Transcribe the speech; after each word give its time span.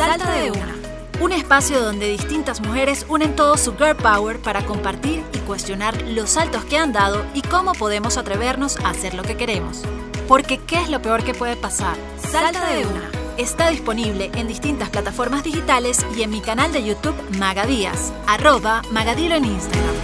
Salta 0.00 0.30
de 0.30 0.50
una. 0.50 0.74
Un 1.20 1.30
espacio 1.32 1.78
donde 1.78 2.08
distintas 2.08 2.62
mujeres 2.62 3.04
unen 3.10 3.36
todo 3.36 3.58
su 3.58 3.76
girl 3.76 3.94
power 3.96 4.40
para 4.40 4.64
compartir 4.64 5.22
y 5.34 5.38
cuestionar 5.40 6.00
los 6.00 6.30
saltos 6.30 6.64
que 6.64 6.78
han 6.78 6.94
dado 6.94 7.22
y 7.34 7.42
cómo 7.42 7.72
podemos 7.72 8.16
atrevernos 8.16 8.78
a 8.80 8.88
hacer 8.88 9.12
lo 9.12 9.22
que 9.22 9.36
queremos. 9.36 9.82
Porque 10.26 10.56
¿qué 10.56 10.76
es 10.76 10.88
lo 10.88 11.02
peor 11.02 11.22
que 11.22 11.34
puede 11.34 11.54
pasar? 11.54 11.98
Salta 12.16 12.66
de 12.70 12.86
una. 12.86 13.10
Está 13.36 13.68
disponible 13.68 14.30
en 14.36 14.48
distintas 14.48 14.88
plataformas 14.88 15.44
digitales 15.44 15.98
y 16.16 16.22
en 16.22 16.30
mi 16.30 16.40
canal 16.40 16.72
de 16.72 16.82
YouTube 16.82 17.20
Magadías, 17.38 18.10
arroba 18.26 18.80
Magadilo 18.92 19.34
en 19.34 19.44
Instagram. 19.44 19.96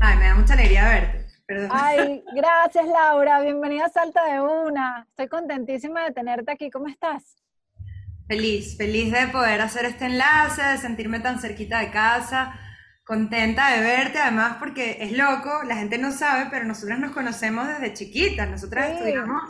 Ay, 0.00 0.16
me 0.16 0.28
da 0.28 0.34
mucha 0.34 0.54
alegría 0.54 0.84
verte. 0.88 1.26
Perdón. 1.44 1.68
Ay, 1.70 2.24
gracias 2.34 2.86
Laura, 2.86 3.42
bienvenida 3.42 3.84
a 3.84 3.90
Salta 3.90 4.24
de 4.32 4.40
Una. 4.40 5.06
Estoy 5.10 5.28
contentísima 5.28 6.04
de 6.04 6.12
tenerte 6.12 6.50
aquí, 6.50 6.70
¿cómo 6.70 6.88
estás? 6.88 7.36
Feliz, 8.36 8.78
feliz 8.78 9.12
de 9.12 9.26
poder 9.28 9.60
hacer 9.60 9.84
este 9.84 10.06
enlace, 10.06 10.62
de 10.62 10.78
sentirme 10.78 11.20
tan 11.20 11.38
cerquita 11.38 11.80
de 11.80 11.90
casa, 11.90 12.54
contenta 13.04 13.68
de 13.72 13.82
verte, 13.82 14.20
además 14.20 14.56
porque 14.58 14.96
es 15.00 15.12
loco, 15.12 15.62
la 15.66 15.76
gente 15.76 15.98
no 15.98 16.12
sabe, 16.12 16.46
pero 16.50 16.64
nosotras 16.64 16.98
nos 16.98 17.10
conocemos 17.10 17.68
desde 17.68 17.92
chiquitas, 17.92 18.48
nosotras 18.48 18.86
Sí. 18.86 18.92
estudiamos 18.94 19.42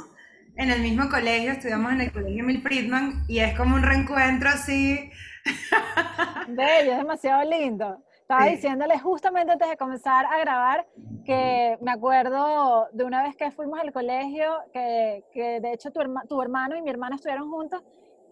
en 0.57 0.71
el 0.73 0.83
mismo 0.83 1.09
colegio, 1.09 1.53
estudiamos 1.53 1.93
en 1.93 2.01
el 2.01 2.11
colegio 2.13 2.43
Mil 2.43 2.61
Friedman 2.61 3.23
y 3.29 3.39
es 3.39 3.57
como 3.57 3.77
un 3.77 3.85
reencuentro 3.85 4.49
así. 4.49 5.09
Bello, 6.49 6.91
es 6.91 6.99
demasiado 6.99 7.49
lindo. 7.49 8.03
Estaba 8.23 8.47
Sí. 8.47 8.51
diciéndole 8.57 8.99
justamente 8.99 9.53
antes 9.53 9.69
de 9.69 9.77
comenzar 9.77 10.27
a 10.27 10.39
grabar 10.41 10.87
que 11.25 11.79
me 11.83 11.93
acuerdo 11.93 12.89
de 12.93 13.05
una 13.05 13.23
vez 13.23 13.37
que 13.37 13.53
fuimos 13.53 13.79
al 13.79 13.93
colegio, 13.93 14.59
que, 14.73 15.23
que 15.33 15.61
de 15.61 15.73
hecho 15.73 15.93
tu, 15.93 16.01
herma- 16.01 16.27
tu 16.29 16.43
hermano 16.43 16.75
y 16.77 16.83
mi 16.83 16.91
hermana 16.91 17.15
estuvieron 17.15 17.49
juntos. 17.49 17.81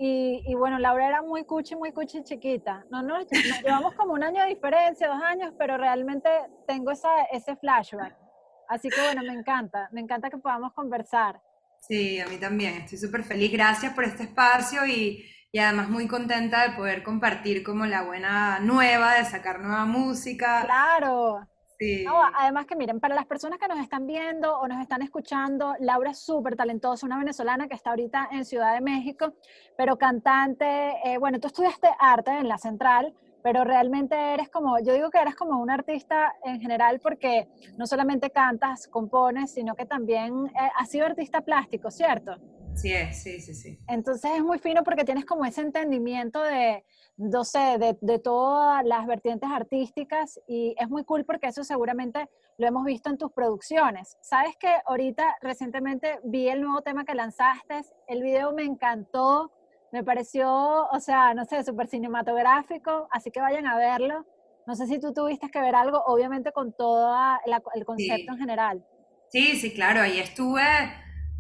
Y, 0.03 0.43
y 0.47 0.55
bueno, 0.55 0.79
Laura 0.79 1.07
era 1.07 1.21
muy 1.21 1.45
cuchi, 1.45 1.77
muy 1.77 1.93
cuchi 1.93 2.25
chiquita. 2.25 2.87
No, 2.89 3.03
no, 3.03 3.19
nos 3.19 3.63
llevamos 3.63 3.95
como 3.97 4.15
un 4.15 4.23
año 4.23 4.43
de 4.43 4.49
diferencia, 4.49 5.09
dos 5.09 5.23
años, 5.23 5.53
pero 5.59 5.77
realmente 5.77 6.31
tengo 6.67 6.91
esa, 6.91 7.11
ese 7.31 7.55
flashback. 7.57 8.17
Así 8.67 8.89
que 8.89 8.99
bueno, 9.03 9.21
me 9.23 9.39
encanta, 9.39 9.91
me 9.93 10.01
encanta 10.01 10.31
que 10.31 10.39
podamos 10.39 10.73
conversar. 10.73 11.43
Sí, 11.81 12.19
a 12.19 12.27
mí 12.29 12.39
también, 12.39 12.77
estoy 12.77 12.97
súper 12.97 13.25
feliz, 13.25 13.53
gracias 13.53 13.93
por 13.93 14.05
este 14.05 14.23
espacio 14.23 14.87
y, 14.87 15.23
y 15.53 15.59
además 15.59 15.91
muy 15.91 16.09
contenta 16.09 16.67
de 16.67 16.77
poder 16.77 17.03
compartir 17.03 17.63
como 17.63 17.85
la 17.85 18.03
buena 18.03 18.59
nueva, 18.61 19.17
de 19.17 19.27
sacar 19.27 19.61
nueva 19.61 19.85
música. 19.85 20.63
Claro. 20.65 21.47
Sí. 21.81 22.05
No, 22.05 22.21
además 22.37 22.67
que 22.67 22.77
miren, 22.77 23.01
para 23.01 23.15
las 23.15 23.25
personas 23.25 23.59
que 23.59 23.67
nos 23.67 23.79
están 23.79 24.07
viendo 24.07 24.59
o 24.59 24.69
nos 24.69 24.83
están 24.83 25.01
escuchando, 25.01 25.75
Laura 25.81 26.11
es 26.11 26.19
súper 26.19 26.55
talentosa, 26.55 27.07
una 27.07 27.19
venezolana 27.19 27.69
que 27.69 27.75
está 27.75 27.89
ahorita 27.89 28.29
en 28.33 28.45
Ciudad 28.45 28.75
de 28.75 28.83
México, 28.83 29.33
pero 29.79 29.97
cantante, 29.97 30.67
eh, 31.05 31.17
bueno, 31.17 31.41
tú 31.41 31.47
estudiaste 31.47 31.89
arte 31.99 32.33
en 32.33 32.49
la 32.49 32.59
central, 32.59 33.15
pero 33.43 33.65
realmente 33.65 34.15
eres 34.15 34.51
como, 34.51 34.79
yo 34.79 34.93
digo 34.93 35.09
que 35.09 35.21
eres 35.21 35.35
como 35.35 35.59
un 35.59 35.71
artista 35.71 36.35
en 36.45 36.61
general 36.61 37.01
porque 37.01 37.49
no 37.79 37.87
solamente 37.87 38.29
cantas, 38.29 38.87
compones, 38.87 39.51
sino 39.51 39.75
que 39.75 39.87
también 39.87 40.49
eh, 40.49 40.71
has 40.77 40.91
sido 40.91 41.07
artista 41.07 41.41
plástico, 41.41 41.91
¿cierto? 41.91 42.37
Sí, 42.75 42.93
es, 42.93 43.23
sí, 43.23 43.41
sí, 43.41 43.55
sí. 43.55 43.79
Entonces 43.89 44.31
es 44.37 44.43
muy 44.43 44.59
fino 44.59 44.83
porque 44.85 45.05
tienes 45.05 45.25
como 45.25 45.45
ese 45.45 45.61
entendimiento 45.61 46.43
de, 46.43 46.85
no 47.17 47.45
sé, 47.45 47.79
de, 47.79 47.99
de 48.01 48.19
todas 48.19 48.85
las 48.85 49.07
vertientes 49.07 49.51
artísticas 49.51 50.41
y 50.49 50.75
es 50.79 50.89
muy 50.89 51.05
cool 51.05 51.25
porque 51.25 51.49
eso 51.49 51.63
seguramente 51.65 52.29
lo 52.57 52.67
hemos 52.67 52.85
visto 52.85 53.11
en 53.11 53.19
tus 53.19 53.33
producciones. 53.33 54.17
Sabes 54.23 54.57
que 54.57 54.73
ahorita 54.87 55.37
recientemente 55.43 56.21
vi 56.25 56.49
el 56.49 56.63
nuevo 56.63 56.83
tema 56.83 57.05
que 57.05 57.15
lanzaste, 57.15 57.83
el 58.07 58.23
video 58.23 58.53
me 58.53 58.65
encantó, 58.65 59.53
me 59.93 60.05
pareció, 60.05 60.87
o 60.89 61.01
sea, 61.01 61.35
no 61.35 61.45
sé, 61.45 61.65
súper 61.65 61.89
cinematográfico, 61.89 63.09
así 63.11 63.31
que 63.31 63.41
vayan 63.41 63.67
a 63.67 63.77
verlo. 63.77 64.27
No 64.67 64.77
sé 64.77 64.87
si 64.87 65.01
tú 65.01 65.13
tuviste 65.13 65.51
que 65.51 65.61
ver 65.61 65.75
algo, 65.75 66.03
obviamente 66.07 66.53
con 66.53 66.73
todo 66.73 67.13
el 67.75 67.85
concepto 67.85 68.33
en 68.33 68.39
general. 68.39 68.87
Sí, 69.31 69.57
sí, 69.57 69.73
claro, 69.73 70.01
ahí 70.01 70.21
estuve, 70.21 70.63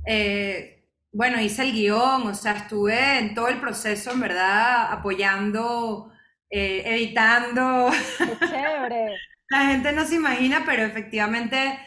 eh, 0.07 0.80
bueno, 1.13 1.41
hice 1.41 1.63
el 1.63 1.73
guion, 1.73 2.27
o 2.29 2.35
sea, 2.35 2.53
estuve 2.53 3.19
en 3.19 3.35
todo 3.35 3.49
el 3.49 3.61
proceso, 3.61 4.13
en 4.13 4.21
verdad, 4.21 4.93
apoyando, 4.93 6.13
eh, 6.51 6.83
editando. 6.87 7.91
¡Qué 8.25 8.39
chévere! 8.47 9.21
La 9.49 9.67
gente 9.67 9.93
no 9.93 10.07
se 10.07 10.15
imagina, 10.15 10.63
pero 10.65 10.85
efectivamente, 10.85 11.79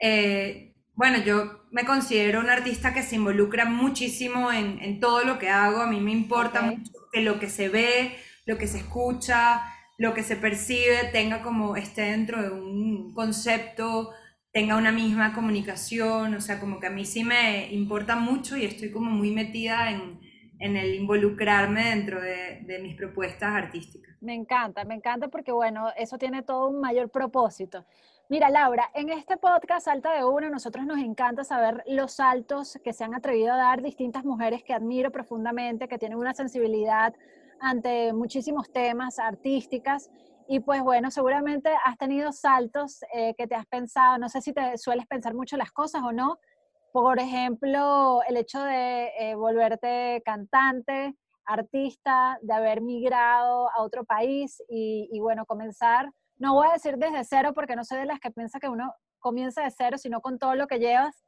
eh, 0.00 0.74
bueno, 0.94 1.18
yo 1.18 1.66
me 1.70 1.84
considero 1.84 2.40
una 2.40 2.54
artista 2.54 2.92
que 2.92 3.04
se 3.04 3.16
involucra 3.16 3.64
muchísimo 3.64 4.50
en, 4.50 4.80
en 4.80 4.98
todo 4.98 5.22
lo 5.24 5.38
que 5.38 5.48
hago. 5.48 5.80
A 5.80 5.86
mí 5.86 6.00
me 6.00 6.10
importa 6.10 6.62
mucho 6.62 6.92
que 7.12 7.20
lo 7.20 7.38
que 7.38 7.48
se 7.48 7.68
ve, 7.68 8.16
lo 8.46 8.58
que 8.58 8.66
se 8.66 8.78
escucha, 8.78 9.62
lo 9.98 10.12
que 10.12 10.24
se 10.24 10.36
percibe 10.36 11.04
tenga 11.12 11.42
como 11.42 11.76
esté 11.76 12.02
dentro 12.02 12.42
de 12.42 12.50
un 12.50 13.14
concepto, 13.14 14.10
tenga 14.54 14.76
una 14.76 14.92
misma 14.92 15.34
comunicación. 15.34 16.34
O 16.34 16.40
sea, 16.40 16.60
como 16.60 16.78
que 16.78 16.86
a 16.86 16.90
mí 16.90 17.04
sí 17.04 17.24
me 17.24 17.72
importa 17.74 18.14
mucho 18.14 18.56
y 18.56 18.64
estoy 18.64 18.92
como 18.92 19.10
muy 19.10 19.32
metida 19.32 19.90
en, 19.90 20.20
en 20.60 20.76
el 20.76 20.94
involucrarme 20.94 21.90
dentro 21.90 22.20
de, 22.20 22.60
de 22.62 22.78
mis 22.78 22.94
propuestas 22.94 23.52
artísticas. 23.52 24.14
Me 24.20 24.32
encanta, 24.32 24.84
me 24.84 24.94
encanta 24.94 25.28
porque, 25.28 25.50
bueno, 25.50 25.88
eso 25.96 26.16
tiene 26.18 26.42
todo 26.42 26.68
un 26.68 26.80
mayor 26.80 27.10
propósito. 27.10 27.84
Mira, 28.28 28.48
Laura, 28.48 28.90
en 28.94 29.10
este 29.10 29.36
podcast 29.36 29.84
Salta 29.86 30.14
de 30.16 30.24
Una, 30.24 30.48
nosotros 30.48 30.86
nos 30.86 30.98
encanta 30.98 31.44
saber 31.44 31.82
los 31.88 32.12
saltos 32.12 32.78
que 32.82 32.92
se 32.92 33.04
han 33.04 33.12
atrevido 33.12 33.52
a 33.52 33.56
dar 33.56 33.82
distintas 33.82 34.24
mujeres 34.24 34.62
que 34.62 34.72
admiro 34.72 35.10
profundamente, 35.10 35.88
que 35.88 35.98
tienen 35.98 36.16
una 36.16 36.32
sensibilidad 36.32 37.12
ante 37.60 38.12
muchísimos 38.12 38.72
temas 38.72 39.18
artísticas. 39.18 40.10
Y 40.46 40.60
pues 40.60 40.82
bueno, 40.82 41.10
seguramente 41.10 41.70
has 41.84 41.96
tenido 41.96 42.32
saltos 42.32 43.00
eh, 43.14 43.34
que 43.36 43.46
te 43.46 43.54
has 43.54 43.66
pensado, 43.66 44.18
no 44.18 44.28
sé 44.28 44.40
si 44.40 44.52
te 44.52 44.76
sueles 44.76 45.06
pensar 45.06 45.34
mucho 45.34 45.56
las 45.56 45.72
cosas 45.72 46.02
o 46.02 46.12
no. 46.12 46.38
Por 46.92 47.18
ejemplo, 47.18 48.20
el 48.28 48.36
hecho 48.36 48.62
de 48.62 49.10
eh, 49.18 49.34
volverte 49.34 50.22
cantante, 50.24 51.16
artista, 51.46 52.38
de 52.42 52.52
haber 52.52 52.82
migrado 52.82 53.70
a 53.70 53.82
otro 53.82 54.04
país 54.04 54.62
y, 54.68 55.08
y, 55.12 55.20
bueno, 55.20 55.44
comenzar, 55.44 56.10
no 56.36 56.54
voy 56.54 56.68
a 56.68 56.72
decir 56.72 56.96
desde 56.96 57.24
cero 57.24 57.52
porque 57.54 57.76
no 57.76 57.84
soy 57.84 57.98
de 57.98 58.06
las 58.06 58.20
que 58.20 58.30
piensa 58.30 58.60
que 58.60 58.68
uno 58.68 58.94
comienza 59.18 59.62
de 59.62 59.70
cero, 59.70 59.98
sino 59.98 60.20
con 60.20 60.38
todo 60.38 60.54
lo 60.54 60.66
que 60.66 60.78
llevas. 60.78 61.24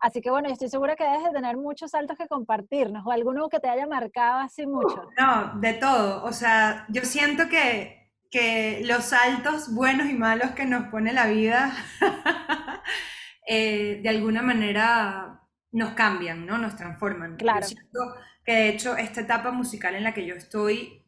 Así 0.00 0.20
que 0.20 0.30
bueno, 0.30 0.48
yo 0.48 0.52
estoy 0.52 0.68
segura 0.68 0.96
que 0.96 1.04
debes 1.04 1.24
de 1.24 1.30
tener 1.30 1.56
muchos 1.56 1.92
saltos 1.92 2.18
que 2.18 2.28
compartirnos 2.28 3.06
o 3.06 3.10
alguno 3.10 3.48
que 3.48 3.60
te 3.60 3.68
haya 3.68 3.86
marcado 3.86 4.40
así 4.40 4.66
mucho. 4.66 5.08
No, 5.18 5.58
de 5.60 5.74
todo. 5.74 6.24
O 6.24 6.32
sea, 6.32 6.84
yo 6.88 7.02
siento 7.02 7.48
que, 7.48 8.05
que 8.30 8.82
los 8.84 9.04
saltos 9.06 9.72
buenos 9.74 10.08
y 10.08 10.14
malos 10.14 10.50
que 10.52 10.64
nos 10.66 10.88
pone 10.88 11.12
la 11.12 11.26
vida, 11.26 11.74
eh, 13.46 14.00
de 14.02 14.08
alguna 14.08 14.42
manera 14.42 15.40
nos 15.72 15.92
cambian, 15.94 16.46
¿no? 16.46 16.58
Nos 16.58 16.76
transforman. 16.76 17.36
Claro. 17.36 17.60
Yo 17.60 17.66
siento 17.68 18.00
que 18.44 18.52
de 18.52 18.68
hecho 18.70 18.96
esta 18.96 19.20
etapa 19.22 19.50
musical 19.50 19.94
en 19.94 20.04
la 20.04 20.14
que 20.14 20.26
yo 20.26 20.34
estoy, 20.34 21.04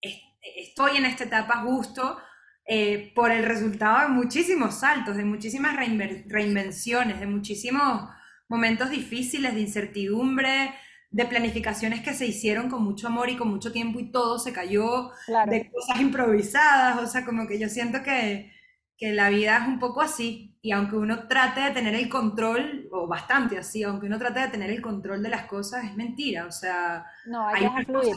es- 0.00 0.20
estoy 0.40 0.96
en 0.98 1.04
esta 1.06 1.24
etapa 1.24 1.58
justo 1.62 2.18
eh, 2.66 3.12
por 3.14 3.30
el 3.30 3.44
resultado 3.44 4.00
de 4.08 4.08
muchísimos 4.08 4.80
saltos, 4.80 5.16
de 5.16 5.24
muchísimas 5.24 5.76
reinvenciones, 5.76 7.20
de 7.20 7.26
muchísimos 7.26 8.10
momentos 8.48 8.90
difíciles, 8.90 9.54
de 9.54 9.60
incertidumbre, 9.60 10.74
de 11.16 11.24
planificaciones 11.26 12.02
que 12.02 12.14
se 12.14 12.26
hicieron 12.26 12.68
con 12.70 12.82
mucho 12.84 13.06
amor 13.08 13.30
y 13.30 13.36
con 13.36 13.48
mucho 13.48 13.72
tiempo 13.72 13.98
y 14.00 14.10
todo 14.12 14.38
se 14.38 14.52
cayó, 14.52 15.10
Claro. 15.26 15.52
de 15.52 15.70
cosas 15.70 16.00
improvisadas, 16.00 16.98
o 17.02 17.06
sea, 17.06 17.24
como 17.24 17.46
que 17.48 17.58
yo 17.58 17.68
siento 17.68 18.02
que, 18.02 18.52
que 18.98 19.12
la 19.12 19.30
vida 19.30 19.58
es 19.58 19.68
un 19.68 19.78
poco 19.78 20.00
así, 20.02 20.58
y 20.62 20.72
aunque 20.72 20.96
uno 20.96 21.26
trate 21.28 21.60
de 21.60 21.70
tener 21.72 21.94
el 21.94 22.08
control, 22.08 22.88
o 22.92 23.06
bastante 23.08 23.58
así, 23.58 23.82
aunque 23.82 24.06
uno 24.06 24.18
trate 24.18 24.40
de 24.40 24.48
tener 24.48 24.70
el 24.70 24.82
control 24.82 25.22
de 25.22 25.30
las 25.30 25.46
cosas, 25.46 25.84
es 25.84 25.96
mentira, 25.96 26.46
o 26.46 26.52
sea, 26.52 27.06
No, 27.24 27.48
hay 27.48 27.64
unas 27.66 27.86
cosas, 27.86 28.16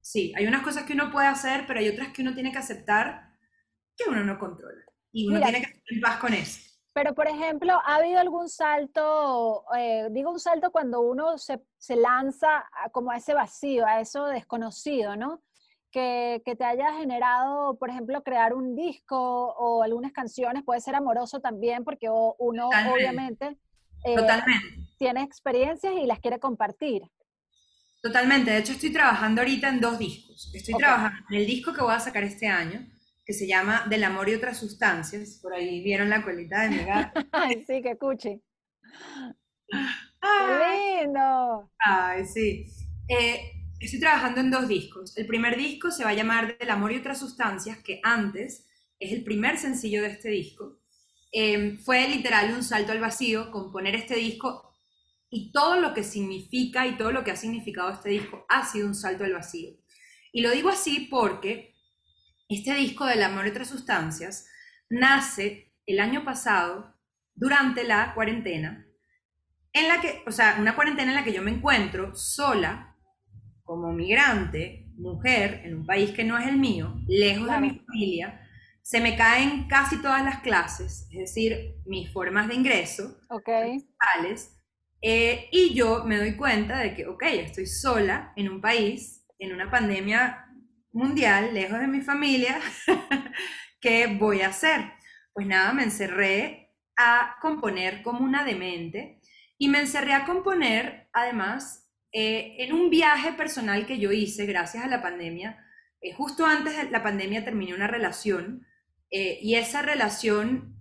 sí, 0.00 0.32
hay 0.36 0.46
unas 0.46 0.62
cosas 0.62 0.84
que 0.84 0.94
uno 0.94 1.10
puede 1.12 1.28
hacer, 1.28 1.64
pero 1.66 1.80
hay 1.80 1.88
otras 1.88 2.08
que 2.12 2.22
uno 2.22 2.34
tiene 2.34 2.52
que 2.52 2.58
aceptar 2.58 3.30
que 3.96 4.10
uno 4.10 4.24
no 4.24 4.38
controla, 4.38 4.84
y 5.12 5.28
uno 5.28 5.36
Mira, 5.38 5.46
tiene 5.46 5.60
que 5.60 5.66
estar 5.72 5.82
en 5.94 6.00
paz 6.00 6.18
con 6.18 6.34
eso. 6.34 6.60
Pero, 6.94 7.14
por 7.14 7.26
ejemplo, 7.26 7.72
¿ha 7.84 7.96
habido 7.96 8.20
algún 8.20 8.48
salto, 8.48 9.64
eh, 9.76 10.08
digo 10.12 10.30
un 10.30 10.38
salto 10.40 10.70
cuando 10.70 11.00
uno 11.00 11.36
se, 11.38 11.60
se 11.76 11.96
lanza 11.96 12.58
a- 12.72 12.88
como 12.90 13.10
a 13.10 13.16
ese 13.16 13.34
vacío, 13.34 13.84
a 13.86 14.00
eso 14.00 14.26
desconocido, 14.26 15.16
¿no? 15.16 15.42
Que, 15.90 16.40
que 16.44 16.56
te 16.56 16.64
haya 16.64 16.92
generado, 16.94 17.76
por 17.78 17.90
ejemplo, 17.90 18.22
crear 18.22 18.54
un 18.54 18.76
disco 18.76 19.16
o 19.18 19.82
algunas 19.82 20.12
canciones, 20.12 20.62
puede 20.64 20.80
ser 20.80 20.94
amoroso 20.94 21.40
también, 21.40 21.84
porque 21.84 22.08
uno 22.10 22.64
Totalmente. 22.70 22.94
obviamente 22.94 23.58
eh, 24.04 24.16
Totalmente. 24.16 24.66
tiene 24.98 25.22
experiencias 25.22 25.94
y 25.94 26.06
las 26.06 26.20
quiere 26.20 26.38
compartir. 26.38 27.02
Totalmente, 28.02 28.50
de 28.52 28.58
hecho 28.58 28.72
estoy 28.72 28.92
trabajando 28.92 29.40
ahorita 29.40 29.68
en 29.68 29.80
dos 29.80 29.98
discos. 29.98 30.50
Estoy 30.54 30.74
Ok. 30.74 30.80
trabajando 30.80 31.18
en 31.30 31.36
el 31.40 31.46
disco 31.46 31.72
que 31.72 31.82
voy 31.82 31.94
a 31.94 32.00
sacar 32.00 32.22
este 32.22 32.46
año, 32.46 32.86
que 33.24 33.32
se 33.32 33.46
llama 33.46 33.86
Del 33.88 34.04
amor 34.04 34.28
y 34.28 34.34
otras 34.34 34.58
sustancias. 34.58 35.38
Por 35.40 35.54
ahí 35.54 35.82
vieron 35.82 36.10
la 36.10 36.22
colita 36.22 36.62
de 36.62 36.70
mi 36.70 36.84
gato. 36.84 37.20
Ay, 37.32 37.64
sí, 37.66 37.80
qué 37.82 37.96
cuchi. 37.96 38.42
¡Ay! 40.20 41.00
¡Qué 41.00 41.04
lindo! 41.04 41.70
Ay, 41.78 42.24
sí. 42.26 42.66
Eh, 43.08 43.40
estoy 43.80 44.00
trabajando 44.00 44.40
en 44.40 44.50
dos 44.50 44.68
discos. 44.68 45.16
El 45.16 45.26
primer 45.26 45.56
disco 45.56 45.90
se 45.90 46.04
va 46.04 46.10
a 46.10 46.14
llamar 46.14 46.58
Del 46.58 46.70
amor 46.70 46.92
y 46.92 46.96
otras 46.96 47.18
sustancias, 47.18 47.78
que 47.78 48.00
antes 48.02 48.66
es 48.98 49.12
el 49.12 49.24
primer 49.24 49.58
sencillo 49.58 50.02
de 50.02 50.08
este 50.08 50.28
disco. 50.30 50.78
Em, 51.32 51.78
fue 51.78 52.08
literal 52.08 52.54
un 52.54 52.62
salto 52.62 52.92
al 52.92 53.00
vacío 53.00 53.50
componer 53.50 53.96
este 53.96 54.14
disco 54.14 54.72
y 55.28 55.50
todo 55.50 55.80
lo 55.80 55.92
que 55.92 56.04
significa 56.04 56.86
y 56.86 56.96
todo 56.96 57.10
lo 57.10 57.24
que 57.24 57.32
ha 57.32 57.36
significado 57.36 57.90
este 57.90 58.10
disco 58.10 58.46
ha 58.48 58.64
sido 58.64 58.86
un 58.86 58.94
salto 58.94 59.24
al 59.24 59.32
vacío. 59.32 59.72
Y 60.32 60.42
lo 60.42 60.50
digo 60.52 60.68
así 60.68 61.08
porque 61.10 61.73
este 62.48 62.74
disco 62.74 63.06
del 63.06 63.22
amor 63.22 63.46
y 63.46 63.50
otras 63.50 63.68
sustancias 63.68 64.46
nace 64.88 65.72
el 65.86 66.00
año 66.00 66.24
pasado 66.24 66.94
durante 67.34 67.84
la 67.84 68.14
cuarentena, 68.14 68.86
en 69.72 69.88
la 69.88 70.00
que, 70.00 70.22
o 70.26 70.30
sea, 70.30 70.56
una 70.60 70.74
cuarentena 70.74 71.10
en 71.10 71.16
la 71.16 71.24
que 71.24 71.32
yo 71.32 71.42
me 71.42 71.50
encuentro 71.50 72.14
sola, 72.14 72.96
como 73.64 73.92
migrante, 73.92 74.86
mujer, 74.96 75.62
en 75.64 75.76
un 75.78 75.86
país 75.86 76.10
que 76.10 76.24
no 76.24 76.38
es 76.38 76.46
el 76.46 76.58
mío, 76.58 76.94
lejos 77.08 77.50
de 77.50 77.60
mi 77.60 77.70
familia, 77.80 78.40
se 78.82 79.00
me 79.00 79.16
caen 79.16 79.66
casi 79.66 80.00
todas 80.00 80.22
las 80.22 80.40
clases, 80.40 81.08
es 81.10 81.18
decir, 81.18 81.76
mis 81.86 82.12
formas 82.12 82.46
de 82.48 82.54
ingreso, 82.54 83.18
okay. 83.30 83.84
eh, 85.00 85.48
y 85.50 85.74
yo 85.74 86.04
me 86.04 86.18
doy 86.18 86.36
cuenta 86.36 86.78
de 86.78 86.94
que, 86.94 87.06
ok, 87.06 87.22
estoy 87.24 87.66
sola 87.66 88.32
en 88.36 88.48
un 88.48 88.60
país, 88.60 89.26
en 89.38 89.52
una 89.52 89.70
pandemia 89.70 90.43
mundial, 90.94 91.52
lejos 91.52 91.80
de 91.80 91.88
mi 91.88 92.00
familia, 92.00 92.58
¿qué 93.80 94.06
voy 94.06 94.40
a 94.40 94.48
hacer? 94.48 94.92
Pues 95.32 95.46
nada, 95.46 95.72
me 95.72 95.82
encerré 95.82 96.72
a 96.96 97.36
componer 97.42 98.02
como 98.02 98.24
una 98.24 98.44
demente 98.44 99.20
y 99.58 99.68
me 99.68 99.80
encerré 99.80 100.14
a 100.14 100.24
componer, 100.24 101.08
además, 101.12 101.90
eh, 102.12 102.54
en 102.58 102.72
un 102.72 102.90
viaje 102.90 103.32
personal 103.32 103.86
que 103.86 103.98
yo 103.98 104.12
hice 104.12 104.46
gracias 104.46 104.84
a 104.84 104.88
la 104.88 105.02
pandemia. 105.02 105.66
Eh, 106.00 106.12
justo 106.12 106.46
antes 106.46 106.76
de 106.76 106.90
la 106.90 107.02
pandemia 107.02 107.44
terminé 107.44 107.74
una 107.74 107.88
relación 107.88 108.64
eh, 109.10 109.40
y 109.42 109.56
esa 109.56 109.82
relación 109.82 110.76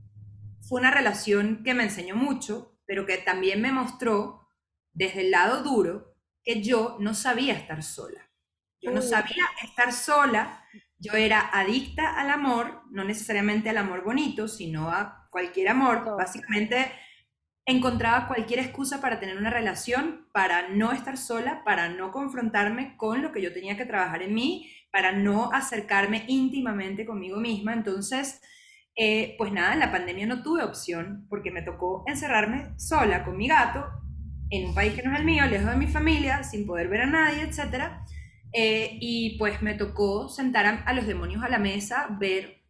fue 0.62 0.80
una 0.80 0.92
relación 0.92 1.64
que 1.64 1.74
me 1.74 1.84
enseñó 1.84 2.16
mucho, 2.16 2.78
pero 2.86 3.08
que 3.08 3.18
también 3.18 3.62
me 3.62 3.72
mostró 3.72 4.48
desde 4.94 5.22
el 5.22 5.32
lado 5.32 5.64
duro 5.64 6.16
que 6.44 6.62
yo 6.62 6.98
no 7.00 7.16
sabía 7.16 7.54
estar 7.54 7.82
sola. 7.82 8.30
Yo 8.84 8.92
no 8.92 9.02
sabía 9.02 9.46
estar 9.64 9.94
sola, 9.94 10.66
yo 11.00 11.14
era 11.14 11.50
adicta 11.54 12.20
al 12.20 12.30
amor, 12.30 12.82
no 12.92 13.06
necesariamente 13.06 13.70
al 13.70 13.78
amor 13.78 14.04
bonito, 14.04 14.50
sino 14.50 14.90
a 14.90 15.28
cualquier 15.32 15.70
amor. 15.70 16.04
Básicamente 16.18 16.92
encontraba 17.66 18.28
cualquier 18.28 18.60
excusa 18.60 19.00
para 19.00 19.22
tener 19.22 19.38
una 19.38 19.50
relación, 19.50 20.28
para 20.34 20.68
no 20.68 20.92
estar 20.92 21.18
sola, 21.18 21.64
para 21.64 21.88
no 21.88 22.12
confrontarme 22.12 22.98
con 22.98 23.22
lo 23.22 23.32
que 23.32 23.42
yo 23.42 23.54
tenía 23.54 23.78
que 23.78 23.86
trabajar 23.86 24.22
en 24.22 24.34
mí, 24.34 24.70
para 24.92 25.14
no 25.14 25.52
acercarme 25.54 26.26
íntimamente 26.28 27.06
conmigo 27.06 27.38
misma. 27.38 27.72
Entonces, 27.72 28.42
eh, 28.98 29.36
pues 29.38 29.54
nada, 29.54 29.74
en 29.74 29.80
la 29.80 29.94
pandemia 29.94 30.26
no 30.26 30.44
tuve 30.44 30.64
opción 30.64 31.26
porque 31.30 31.52
me 31.52 31.62
tocó 31.62 32.04
encerrarme 32.06 32.78
sola 32.78 33.24
con 33.24 33.38
mi 33.38 33.48
gato 33.48 33.86
en 34.50 34.68
un 34.68 34.76
país 34.76 34.94
que 34.94 35.04
no 35.04 35.14
es 35.14 35.20
el 35.20 35.26
mío, 35.26 35.46
lejos 35.46 35.72
de 35.72 35.78
mi 35.78 35.88
familia, 35.88 36.44
sin 36.44 36.68
poder 36.68 36.90
ver 36.90 37.04
a 37.04 37.06
nadie, 37.08 37.44
etcétera 37.44 38.04
eh, 38.54 38.98
y 39.02 39.38
pues 39.40 39.62
me 39.64 39.74
tocó 39.74 40.30
sentar 40.30 40.84
a, 40.86 40.94
los 40.94 41.08
demonios 41.08 41.44
a 41.44 41.50
la 41.50 41.58
mesa, 41.58 42.08
ver 42.20 42.64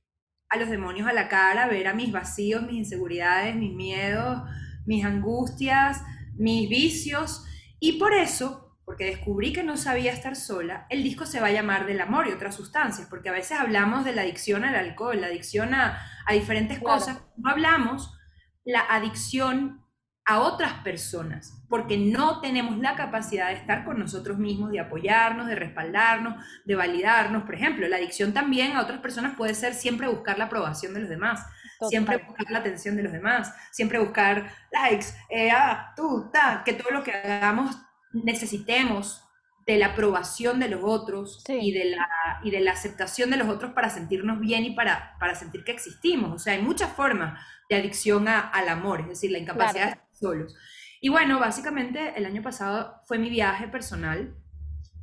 a 0.50 0.57
los 0.57 0.69
demonios 0.69 1.07
a 1.07 1.13
la 1.13 1.27
cara, 1.27 1.68
ver 1.68 1.88
a 1.88 1.94
mis 1.94 2.12
vacíos, 2.12 2.63
mis 2.63 2.75
inseguridades, 2.75 3.56
mis 3.56 3.74
miedos, 3.74 4.41
mis 4.85 5.03
angustias, 5.03 6.01
mis 6.35 6.69
vicios. 6.69 7.45
Y 7.80 8.00
por 8.00 8.13
eso, 8.13 8.77
porque 8.85 9.06
descubrí 9.06 9.51
que 9.51 9.63
no 9.63 9.75
sabía 9.75 10.13
estar 10.13 10.38
sola, 10.38 10.88
el 10.89 11.03
disco 11.03 11.25
se 11.25 11.41
va 11.41 11.47
a 11.47 11.51
llamar 11.51 11.85
Del 11.85 12.00
amor 12.00 12.27
y 12.27 12.31
otras 12.31 12.56
sustancias, 12.56 13.07
porque 13.09 13.27
a 13.27 13.33
veces 13.33 13.59
hablamos 13.59 14.06
de 14.06 14.15
la 14.15 14.21
adicción 14.21 14.63
al 14.63 14.75
alcohol, 14.75 15.19
la 15.19 15.27
adicción 15.27 15.74
a, 15.74 16.00
diferentes 16.31 16.80
cosas, 16.80 17.21
no 17.35 17.50
hablamos 17.50 18.18
la 18.63 18.80
adicción 18.80 19.82
a 20.25 20.39
otras 20.39 20.73
personas, 20.83 21.61
porque 21.67 21.97
no 21.97 22.39
tenemos 22.39 22.77
la 22.77 22.95
capacidad 22.95 23.49
de 23.49 23.55
estar 23.55 23.83
con 23.83 23.99
nosotros 23.99 24.37
mismos, 24.37 24.71
de 24.71 24.79
apoyarnos, 24.79 25.47
de 25.47 25.55
respaldarnos, 25.55 26.43
de 26.63 26.75
validarnos. 26.75 27.43
Por 27.43 27.55
ejemplo, 27.55 27.87
la 27.87 27.97
adicción 27.97 28.33
también 28.33 28.73
a 28.73 28.81
otras 28.81 28.99
personas 28.99 29.35
puede 29.35 29.53
ser 29.53 29.73
siempre 29.73 30.07
buscar 30.07 30.37
la 30.37 30.45
aprobación 30.45 30.93
de 30.93 31.01
los 31.01 31.09
demás, 31.09 31.45
siempre 31.89 32.17
buscar 32.25 32.49
la 32.51 32.59
atención 32.59 32.95
de 32.95 33.03
los 33.03 33.11
demás, 33.11 33.53
siempre 33.71 33.99
buscar 33.99 34.49
likes, 34.71 35.07
eh, 35.29 35.51
ah, 35.51 35.93
tú, 35.95 36.29
ta, 36.31 36.61
que 36.63 36.73
todo 36.73 36.91
lo 36.91 37.03
que 37.03 37.11
hagamos 37.11 37.77
necesitemos 38.13 39.23
de 39.65 39.77
la 39.77 39.87
aprobación 39.87 40.59
de 40.59 40.69
los 40.69 40.81
otros 40.83 41.43
y, 41.47 41.71
de 41.71 41.85
la, 41.85 42.07
y 42.43 42.51
de 42.51 42.59
la 42.59 42.71
aceptación 42.71 43.29
de 43.29 43.37
los 43.37 43.47
otros 43.47 43.71
para 43.73 43.89
sentirnos 43.89 44.39
bien 44.39 44.65
y 44.65 44.71
para, 44.71 45.17
para 45.19 45.35
sentir 45.35 45.63
que 45.63 45.71
existimos. 45.71 46.33
O 46.33 46.39
sea, 46.39 46.53
hay 46.53 46.61
muchas 46.61 46.91
formas 46.91 47.39
de 47.69 47.77
adicción 47.77 48.27
al 48.27 48.69
amor, 48.69 49.01
es 49.01 49.07
decir, 49.07 49.31
la 49.31 49.39
incapacidad 49.39 49.85
de 49.85 49.91
estar 49.91 50.07
solos. 50.23 50.55
Y 51.01 51.09
bueno, 51.09 51.39
básicamente 51.39 52.13
el 52.15 52.25
año 52.25 52.41
pasado 52.41 53.01
fue 53.07 53.17
mi 53.17 53.29
viaje 53.29 53.67
personal, 53.67 54.35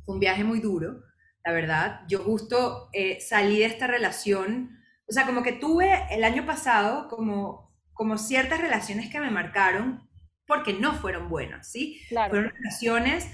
fue 0.03 0.15
un 0.15 0.19
viaje 0.19 0.43
muy 0.43 0.59
duro, 0.59 1.03
la 1.45 1.51
verdad. 1.53 2.01
Yo 2.07 2.23
justo 2.23 2.89
eh, 2.91 3.19
salí 3.21 3.59
de 3.59 3.65
esta 3.65 3.85
relación, 3.85 4.79
o 5.07 5.13
sea, 5.13 5.27
como 5.27 5.43
que 5.43 5.53
tuve 5.53 6.07
el 6.09 6.23
año 6.23 6.45
pasado 6.45 7.07
como, 7.07 7.71
como 7.93 8.17
ciertas 8.17 8.59
relaciones 8.59 9.11
que 9.11 9.19
me 9.19 9.29
marcaron 9.29 10.09
porque 10.47 10.73
no 10.73 10.93
fueron 10.93 11.29
buenas, 11.29 11.71
¿sí? 11.71 12.01
Fueron 12.09 12.51
relaciones 12.51 13.27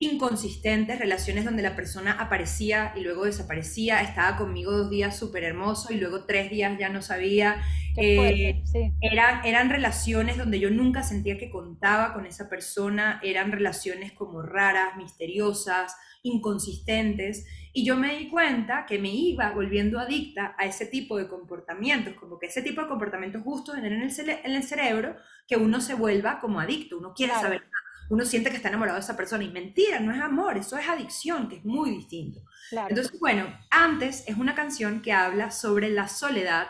inconsistentes, 0.00 0.98
relaciones 0.98 1.44
donde 1.44 1.62
la 1.62 1.74
persona 1.74 2.12
aparecía 2.12 2.92
y 2.94 3.00
luego 3.00 3.24
desaparecía, 3.24 4.00
estaba 4.00 4.36
conmigo 4.36 4.70
dos 4.70 4.90
días 4.90 5.18
súper 5.18 5.42
hermoso 5.42 5.92
y 5.92 5.96
luego 5.96 6.24
tres 6.24 6.50
días 6.50 6.78
ya 6.78 6.88
no 6.88 7.02
sabía. 7.02 7.62
Eh, 7.96 8.62
eran, 9.00 9.44
eran 9.44 9.70
relaciones 9.70 10.36
donde 10.36 10.60
yo 10.60 10.70
nunca 10.70 11.02
sentía 11.02 11.36
que 11.36 11.50
contaba 11.50 12.14
con 12.14 12.26
esa 12.26 12.48
persona, 12.48 13.20
eran 13.24 13.50
relaciones 13.50 14.12
como 14.12 14.40
raras, 14.40 14.96
misteriosas, 14.96 15.96
inconsistentes, 16.22 17.46
y 17.72 17.84
yo 17.84 17.96
me 17.96 18.16
di 18.16 18.28
cuenta 18.28 18.86
que 18.86 18.98
me 18.98 19.10
iba 19.10 19.50
volviendo 19.52 19.98
adicta 19.98 20.54
a 20.58 20.66
ese 20.66 20.86
tipo 20.86 21.16
de 21.16 21.28
comportamientos, 21.28 22.14
como 22.14 22.38
que 22.38 22.46
ese 22.46 22.62
tipo 22.62 22.82
de 22.82 22.88
comportamientos 22.88 23.42
justos 23.42 23.76
en 23.78 23.84
el, 23.84 23.94
en 23.94 24.52
el 24.52 24.62
cerebro 24.62 25.16
que 25.46 25.56
uno 25.56 25.80
se 25.80 25.94
vuelva 25.94 26.40
como 26.40 26.60
adicto, 26.60 26.98
uno 26.98 27.14
quiere 27.14 27.34
saber 27.34 27.62
más 27.62 27.77
uno 28.08 28.24
siente 28.24 28.50
que 28.50 28.56
está 28.56 28.68
enamorado 28.68 28.96
de 28.96 29.04
esa 29.04 29.16
persona 29.16 29.44
y 29.44 29.50
mentira, 29.50 30.00
no 30.00 30.12
es 30.14 30.20
amor, 30.20 30.56
eso 30.56 30.76
es 30.76 30.88
adicción, 30.88 31.48
que 31.48 31.56
es 31.56 31.64
muy 31.64 31.90
distinto. 31.90 32.40
Entonces, 32.70 33.18
bueno, 33.20 33.46
antes 33.70 34.24
es 34.26 34.36
una 34.36 34.54
canción 34.54 35.02
que 35.02 35.12
habla 35.12 35.50
sobre 35.50 35.90
la 35.90 36.08
soledad 36.08 36.68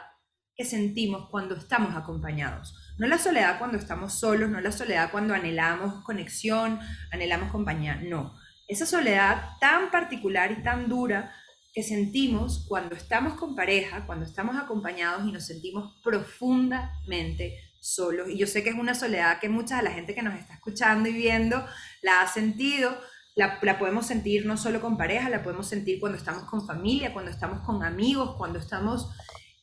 que 0.56 0.64
sentimos 0.64 1.28
cuando 1.30 1.54
estamos 1.54 1.94
acompañados. 1.94 2.74
No 2.98 3.06
la 3.06 3.18
soledad 3.18 3.58
cuando 3.58 3.78
estamos 3.78 4.14
solos, 4.18 4.50
no 4.50 4.60
la 4.60 4.72
soledad 4.72 5.12
cuando 5.12 5.34
anhelamos 5.34 6.02
conexión, 6.04 6.80
anhelamos 7.12 7.52
compañía, 7.52 8.00
no. 8.02 8.34
Esa 8.66 8.84
soledad 8.84 9.56
tan 9.60 9.90
particular 9.90 10.50
y 10.50 10.62
tan 10.62 10.88
dura 10.88 11.32
que 11.72 11.84
sentimos 11.84 12.66
cuando 12.66 12.96
estamos 12.96 13.34
con 13.34 13.54
pareja, 13.54 14.04
cuando 14.04 14.24
estamos 14.24 14.56
acompañados 14.56 15.26
y 15.28 15.32
nos 15.32 15.46
sentimos 15.46 16.00
profundamente 16.02 17.56
solos. 17.80 18.28
Y 18.28 18.36
yo 18.36 18.46
sé 18.46 18.62
que 18.62 18.70
es 18.70 18.76
una 18.76 18.94
soledad 18.94 19.38
que 19.40 19.48
mucha 19.48 19.78
de 19.78 19.82
la 19.84 19.90
gente 19.90 20.14
que 20.14 20.22
nos 20.22 20.38
está 20.38 20.54
escuchando 20.54 21.08
y 21.08 21.12
viendo 21.12 21.64
la 22.02 22.22
ha 22.22 22.28
sentido. 22.28 22.98
La, 23.34 23.60
podemos 23.78 24.06
sentir 24.06 24.46
no 24.46 24.56
solo 24.56 24.80
con 24.80 24.96
pareja, 24.96 25.30
la 25.30 25.42
podemos 25.42 25.68
sentir 25.68 26.00
cuando 26.00 26.18
estamos 26.18 26.44
con 26.44 26.66
familia, 26.66 27.12
cuando 27.12 27.30
estamos 27.30 27.64
con 27.64 27.84
amigos, 27.84 28.34
cuando 28.36 28.58
estamos... 28.58 29.10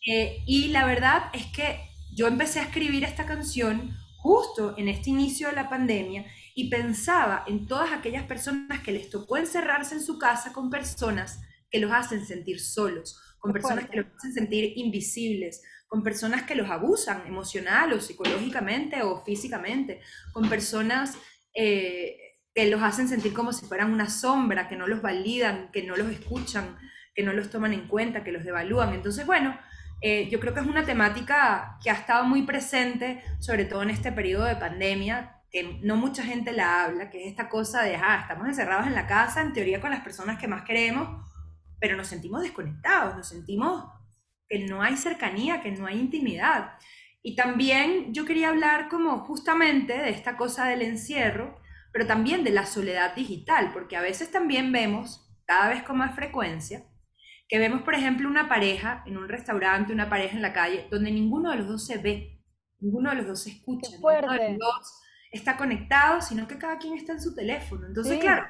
Eh, 0.07 0.43
y 0.45 0.67
la 0.69 0.85
verdad 0.85 1.23
es 1.33 1.47
que 1.47 1.79
yo 2.13 2.27
empecé 2.27 2.59
a 2.59 2.63
escribir 2.63 3.03
esta 3.03 3.25
canción 3.25 3.97
justo 4.17 4.75
en 4.77 4.87
este 4.87 5.09
inicio 5.09 5.49
de 5.49 5.55
la 5.55 5.69
pandemia 5.69 6.25
y 6.55 6.69
pensaba 6.69 7.43
en 7.47 7.67
todas 7.67 7.91
aquellas 7.91 8.23
personas 8.23 8.81
que 8.81 8.93
les 8.93 9.09
tocó 9.09 9.37
encerrarse 9.37 9.95
en 9.95 10.01
su 10.01 10.17
casa 10.17 10.53
con 10.53 10.69
personas 10.69 11.41
que 11.69 11.79
los 11.79 11.91
hacen 11.91 12.25
sentir 12.25 12.61
solos, 12.61 13.19
con 13.39 13.51
personas 13.51 13.89
que 13.89 13.97
los 13.97 14.07
hacen 14.15 14.33
sentir 14.33 14.73
invisibles, 14.77 15.61
con 15.95 16.03
personas 16.03 16.43
que 16.43 16.55
los 16.55 16.69
abusan 16.69 17.25
emocional 17.25 17.93
o 17.93 18.01
psicológicamente 18.01 19.01
o 19.01 19.23
físicamente, 19.23 20.01
con 20.33 20.49
personas 20.49 21.17
eh, 21.53 22.17
que 22.53 22.69
los 22.69 22.83
hacen 22.83 23.07
sentir 23.07 23.33
como 23.33 23.53
si 23.53 23.65
fueran 23.65 23.93
una 23.93 24.09
sombra, 24.09 24.67
que 24.67 24.75
no 24.75 24.87
los 24.87 25.01
validan, 25.01 25.71
que 25.71 25.83
no 25.83 25.95
los 25.95 26.11
escuchan, 26.11 26.75
que 27.13 27.23
no 27.23 27.31
los 27.31 27.49
toman 27.49 27.71
en 27.71 27.87
cuenta, 27.87 28.25
que 28.25 28.33
los 28.33 28.43
devalúan. 28.43 28.93
Entonces, 28.93 29.25
bueno, 29.25 29.57
eh, 30.01 30.27
yo 30.29 30.41
creo 30.41 30.53
que 30.53 30.59
es 30.59 30.67
una 30.67 30.83
temática 30.83 31.77
que 31.81 31.89
ha 31.89 31.93
estado 31.93 32.25
muy 32.25 32.41
presente, 32.41 33.23
sobre 33.39 33.63
todo 33.63 33.81
en 33.81 33.91
este 33.91 34.11
periodo 34.11 34.43
de 34.43 34.57
pandemia, 34.57 35.43
que 35.49 35.79
no 35.81 35.95
mucha 35.95 36.23
gente 36.23 36.51
la 36.51 36.83
habla, 36.83 37.09
que 37.09 37.23
es 37.23 37.29
esta 37.29 37.47
cosa 37.47 37.83
de, 37.83 37.95
ah, 37.95 38.19
estamos 38.19 38.49
encerrados 38.49 38.85
en 38.85 38.95
la 38.95 39.07
casa, 39.07 39.39
en 39.39 39.53
teoría 39.53 39.79
con 39.79 39.91
las 39.91 40.01
personas 40.01 40.37
que 40.39 40.49
más 40.49 40.63
queremos, 40.63 41.25
pero 41.79 41.95
nos 41.95 42.07
sentimos 42.07 42.41
desconectados, 42.41 43.15
nos 43.15 43.29
sentimos 43.29 43.95
que 44.47 44.59
no 44.59 44.81
hay 44.81 44.97
cercanía, 44.97 45.61
que 45.61 45.71
no 45.71 45.87
hay 45.87 45.99
intimidad. 45.99 46.73
Y 47.21 47.35
también 47.35 48.13
yo 48.13 48.25
quería 48.25 48.49
hablar 48.49 48.87
como 48.87 49.19
justamente 49.25 49.97
de 49.97 50.09
esta 50.09 50.37
cosa 50.37 50.67
del 50.67 50.81
encierro, 50.81 51.59
pero 51.91 52.05
también 52.05 52.43
de 52.43 52.51
la 52.51 52.65
soledad 52.65 53.15
digital, 53.15 53.71
porque 53.73 53.95
a 53.95 54.01
veces 54.01 54.31
también 54.31 54.71
vemos, 54.71 55.27
cada 55.45 55.69
vez 55.69 55.83
con 55.83 55.97
más 55.97 56.13
frecuencia, 56.15 56.85
que 57.47 57.59
vemos, 57.59 57.83
por 57.83 57.95
ejemplo, 57.95 58.29
una 58.29 58.49
pareja 58.49 59.03
en 59.05 59.17
un 59.17 59.29
restaurante, 59.29 59.93
una 59.93 60.09
pareja 60.09 60.35
en 60.35 60.41
la 60.41 60.53
calle, 60.53 60.87
donde 60.89 61.11
ninguno 61.11 61.51
de 61.51 61.57
los 61.57 61.67
dos 61.67 61.85
se 61.85 61.97
ve, 61.97 62.41
ninguno 62.79 63.11
de 63.11 63.17
los 63.17 63.27
dos 63.27 63.43
se 63.43 63.51
escucha, 63.51 63.89
ninguno 63.91 64.31
de 64.33 64.49
los 64.49 64.57
dos 64.59 65.01
está 65.31 65.57
conectado, 65.57 66.21
sino 66.21 66.47
que 66.47 66.57
cada 66.57 66.77
quien 66.77 66.95
está 66.95 67.13
en 67.13 67.21
su 67.21 67.35
teléfono. 67.35 67.87
Entonces, 67.87 68.19
claro, 68.19 68.47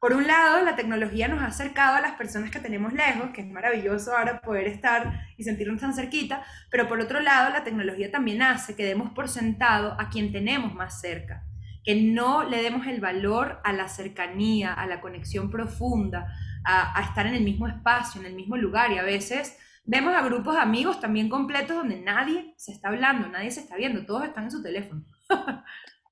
por 0.00 0.12
un 0.12 0.26
lado, 0.26 0.64
la 0.64 0.76
tecnología 0.76 1.28
nos 1.28 1.42
ha 1.42 1.46
acercado 1.46 1.96
a 1.96 2.00
las 2.00 2.12
personas 2.12 2.50
que 2.50 2.60
tenemos 2.60 2.92
lejos, 2.92 3.30
que 3.30 3.40
es 3.40 3.48
maravilloso 3.48 4.16
ahora 4.16 4.40
poder 4.40 4.68
estar 4.68 5.26
y 5.36 5.44
sentirnos 5.44 5.80
tan 5.80 5.94
cerquita, 5.94 6.44
pero 6.70 6.86
por 6.88 7.00
otro 7.00 7.20
lado, 7.20 7.50
la 7.50 7.64
tecnología 7.64 8.10
también 8.10 8.42
hace 8.42 8.76
que 8.76 8.84
demos 8.84 9.10
por 9.10 9.28
sentado 9.28 9.96
a 9.98 10.08
quien 10.08 10.32
tenemos 10.32 10.74
más 10.74 11.00
cerca 11.00 11.44
que 11.88 11.94
no 11.94 12.44
le 12.44 12.62
demos 12.62 12.86
el 12.86 13.00
valor 13.00 13.62
a 13.64 13.72
la 13.72 13.88
cercanía, 13.88 14.74
a 14.74 14.86
la 14.86 15.00
conexión 15.00 15.50
profunda, 15.50 16.34
a, 16.62 17.00
estar 17.00 17.26
en 17.26 17.34
el 17.34 17.42
mismo 17.42 17.66
espacio, 17.66 18.20
en 18.20 18.26
el 18.26 18.34
mismo 18.34 18.58
lugar. 18.58 18.92
Y 18.92 18.98
a 18.98 19.02
veces 19.02 19.56
vemos 19.86 20.14
a 20.14 20.20
grupos 20.20 20.56
de 20.56 20.60
amigos 20.60 21.00
también 21.00 21.30
completos 21.30 21.78
donde 21.78 21.98
nadie 21.98 22.52
se 22.58 22.72
está 22.72 22.88
hablando, 22.88 23.28
nadie 23.28 23.50
se 23.50 23.60
está 23.60 23.76
viendo, 23.76 24.04
todos 24.04 24.24
están 24.24 24.44
en 24.44 24.50
su 24.50 24.62
teléfono. 24.62 25.02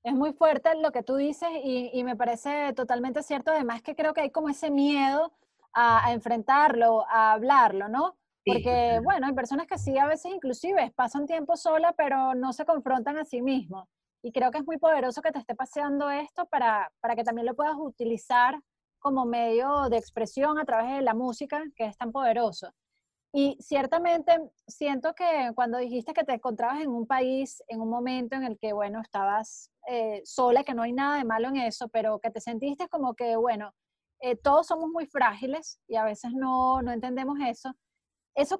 Es 0.07 0.13
muy 0.13 0.31
fuerte 0.31 0.73
lo 0.75 0.93
que 0.93 1.03
tú 1.03 1.17
dices 1.17 1.49
y, 1.65 2.01
me 2.05 2.15
parece 2.15 2.71
totalmente 2.71 3.21
cierto. 3.23 3.51
Además 3.51 3.81
que 3.81 3.93
creo 3.93 4.13
que 4.13 4.21
hay 4.21 4.31
como 4.31 4.47
ese 4.47 4.71
miedo 4.71 5.33
a, 5.73 6.13
enfrentarlo, 6.13 7.05
a 7.09 7.33
hablarlo, 7.33 7.89
¿no? 7.89 8.15
Porque, 8.45 9.01
bueno, 9.03 9.27
hay 9.27 9.33
personas 9.33 9.67
que 9.67 9.77
sí, 9.77 9.97
a 9.97 10.05
veces 10.05 10.31
inclusive 10.33 10.93
pasan 10.95 11.25
tiempo 11.25 11.57
sola, 11.57 11.91
pero 11.91 12.35
no 12.35 12.53
se 12.53 12.63
confrontan 12.63 13.17
a 13.17 13.25
sí 13.25 13.41
mismos. 13.41 13.89
Y 14.21 14.31
creo 14.31 14.49
que 14.49 14.59
es 14.59 14.65
muy 14.65 14.77
poderoso 14.77 15.21
que 15.21 15.33
te 15.33 15.39
esté 15.39 15.55
paseando 15.55 16.09
esto 16.09 16.45
para, 16.45 16.89
para 17.01 17.17
que 17.17 17.25
también 17.25 17.45
lo 17.45 17.53
puedas 17.53 17.75
utilizar 17.77 18.57
como 18.99 19.25
medio 19.25 19.89
de 19.89 19.97
expresión 19.97 20.57
a 20.57 20.63
través 20.63 20.95
de 20.95 21.01
la 21.01 21.15
música, 21.15 21.61
que 21.75 21.83
es 21.83 21.97
tan 21.97 22.13
poderoso. 22.13 22.71
Y 23.33 23.57
ciertamente 23.59 24.39
siento 24.67 25.13
que 25.13 25.51
cuando 25.53 25.77
dijiste 25.79 26.13
que 26.13 26.23
te 26.23 26.33
encontrabas 26.33 26.81
en 26.81 26.89
un 26.89 27.05
país, 27.05 27.61
en 27.67 27.81
un 27.81 27.89
momento 27.89 28.37
en 28.37 28.43
el 28.43 28.57
que, 28.57 28.71
bueno, 28.71 29.01
estabas 29.01 29.69
eh, 29.87 30.21
sola, 30.25 30.63
que 30.63 30.73
no 30.73 30.83
hay 30.83 30.93
nada 30.93 31.17
de 31.17 31.25
malo 31.25 31.47
en 31.49 31.57
eso, 31.57 31.87
pero 31.89 32.19
que 32.19 32.31
te 32.31 32.41
sentiste 32.41 32.87
como 32.87 33.15
que, 33.15 33.35
bueno, 33.35 33.73
eh, 34.19 34.35
todos 34.35 34.67
somos 34.67 34.89
muy 34.89 35.05
frágiles 35.05 35.79
y 35.87 35.95
a 35.95 36.03
veces 36.03 36.31
no, 36.33 36.81
no 36.81 36.91
entendemos 36.91 37.37
eso 37.39 37.73
eso 38.37 38.59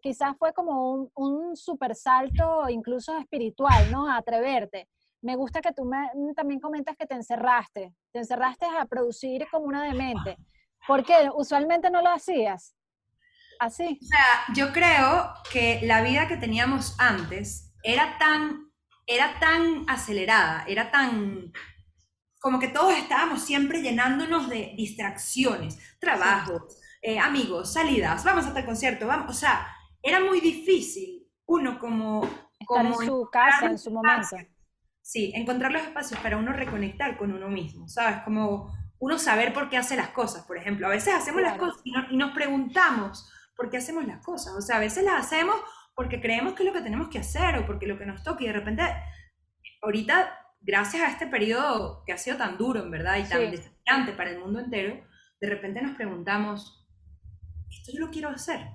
quizás 0.00 0.36
fue 0.38 0.54
como 0.54 0.92
un, 0.92 1.10
un 1.14 1.56
super 1.56 1.94
salto 1.94 2.66
incluso 2.70 3.16
espiritual, 3.18 3.92
¿no? 3.92 4.10
atreverte. 4.10 4.88
Me 5.20 5.36
gusta 5.36 5.60
que 5.60 5.72
tú 5.72 5.84
me, 5.84 6.08
también 6.34 6.58
comentas 6.58 6.96
que 6.96 7.06
te 7.06 7.14
encerraste, 7.14 7.94
te 8.12 8.18
encerraste 8.18 8.64
a 8.64 8.86
producir 8.86 9.46
como 9.50 9.66
una 9.66 9.84
demente. 9.84 10.38
¿Por 10.86 11.04
qué? 11.04 11.28
Usualmente 11.34 11.90
no 11.90 12.00
lo 12.00 12.10
hacías. 12.10 12.74
Así. 13.60 13.98
O 14.02 14.06
sea, 14.06 14.54
yo 14.54 14.72
creo 14.72 15.34
que 15.52 15.80
la 15.84 16.00
vida 16.00 16.26
que 16.26 16.38
teníamos 16.38 16.98
antes 16.98 17.74
era 17.82 18.16
tan, 18.18 18.72
era 19.06 19.38
tan 19.38 19.84
acelerada, 19.88 20.64
era 20.66 20.90
tan, 20.90 21.52
como 22.40 22.58
que 22.58 22.68
todos 22.68 22.96
estábamos 22.96 23.42
siempre 23.42 23.82
llenándonos 23.82 24.48
de 24.48 24.74
distracciones, 24.76 25.78
trabajo, 25.98 26.66
eh, 27.02 27.18
amigos, 27.18 27.72
salidas, 27.72 28.24
vamos 28.24 28.46
hasta 28.46 28.60
el 28.60 28.66
concierto, 28.66 29.06
vamos, 29.06 29.30
o 29.30 29.38
sea, 29.38 29.66
era 30.02 30.20
muy 30.20 30.40
difícil 30.40 31.26
uno 31.46 31.78
como... 31.78 32.22
Estar 32.58 32.86
en 32.86 32.94
su 32.94 33.28
casa, 33.30 33.66
en 33.66 33.78
su 33.78 33.90
momento. 33.90 34.36
Sí, 35.02 35.32
encontrar 35.34 35.70
los 35.70 35.82
espacios 35.82 36.18
para 36.20 36.38
uno 36.38 36.52
reconectar 36.54 37.18
con 37.18 37.30
uno 37.30 37.50
mismo, 37.50 37.88
¿sabes? 37.88 38.22
Como 38.22 38.72
uno 38.98 39.18
saber 39.18 39.52
por 39.52 39.68
qué 39.68 39.76
hace 39.76 39.96
las 39.96 40.08
cosas, 40.10 40.46
por 40.46 40.56
ejemplo. 40.56 40.86
A 40.86 40.90
veces 40.90 41.12
hacemos 41.12 41.42
las 41.42 41.58
cosas 41.58 41.82
y, 41.84 41.92
y, 42.10 42.16
nos 42.16 42.32
preguntamos 42.32 43.30
por 43.54 43.68
qué 43.68 43.76
hacemos 43.76 44.06
las 44.06 44.24
cosas. 44.24 44.54
O 44.54 44.62
sea, 44.62 44.76
a 44.76 44.80
veces 44.80 45.04
las 45.04 45.26
hacemos 45.26 45.56
porque 45.94 46.20
creemos 46.20 46.54
que 46.54 46.62
es 46.62 46.68
lo 46.68 46.74
que 46.74 46.82
tenemos 46.82 47.08
que 47.08 47.18
hacer 47.18 47.56
o 47.56 47.66
porque 47.66 47.86
lo 47.86 47.98
que 47.98 48.06
nos 48.06 48.22
toca 48.22 48.42
y 48.42 48.46
de 48.46 48.52
repente, 48.52 48.82
ahorita, 49.82 50.38
gracias 50.60 51.02
a 51.02 51.10
este 51.10 51.26
periodo 51.26 52.02
que 52.04 52.12
ha 52.12 52.18
sido 52.18 52.36
tan 52.36 52.58
duro, 52.58 52.82
en 52.82 52.90
verdad, 52.90 53.18
y 53.18 53.28
tan 53.28 53.50
desafiante 53.50 54.12
para 54.12 54.30
el 54.30 54.40
mundo 54.40 54.60
entero, 54.60 55.04
de 55.40 55.48
repente 55.48 55.82
nos 55.82 55.96
preguntamos, 55.96 56.86
esto 57.70 57.92
yo 57.92 58.00
lo 58.00 58.10
quiero 58.10 58.30
hacer. 58.30 58.66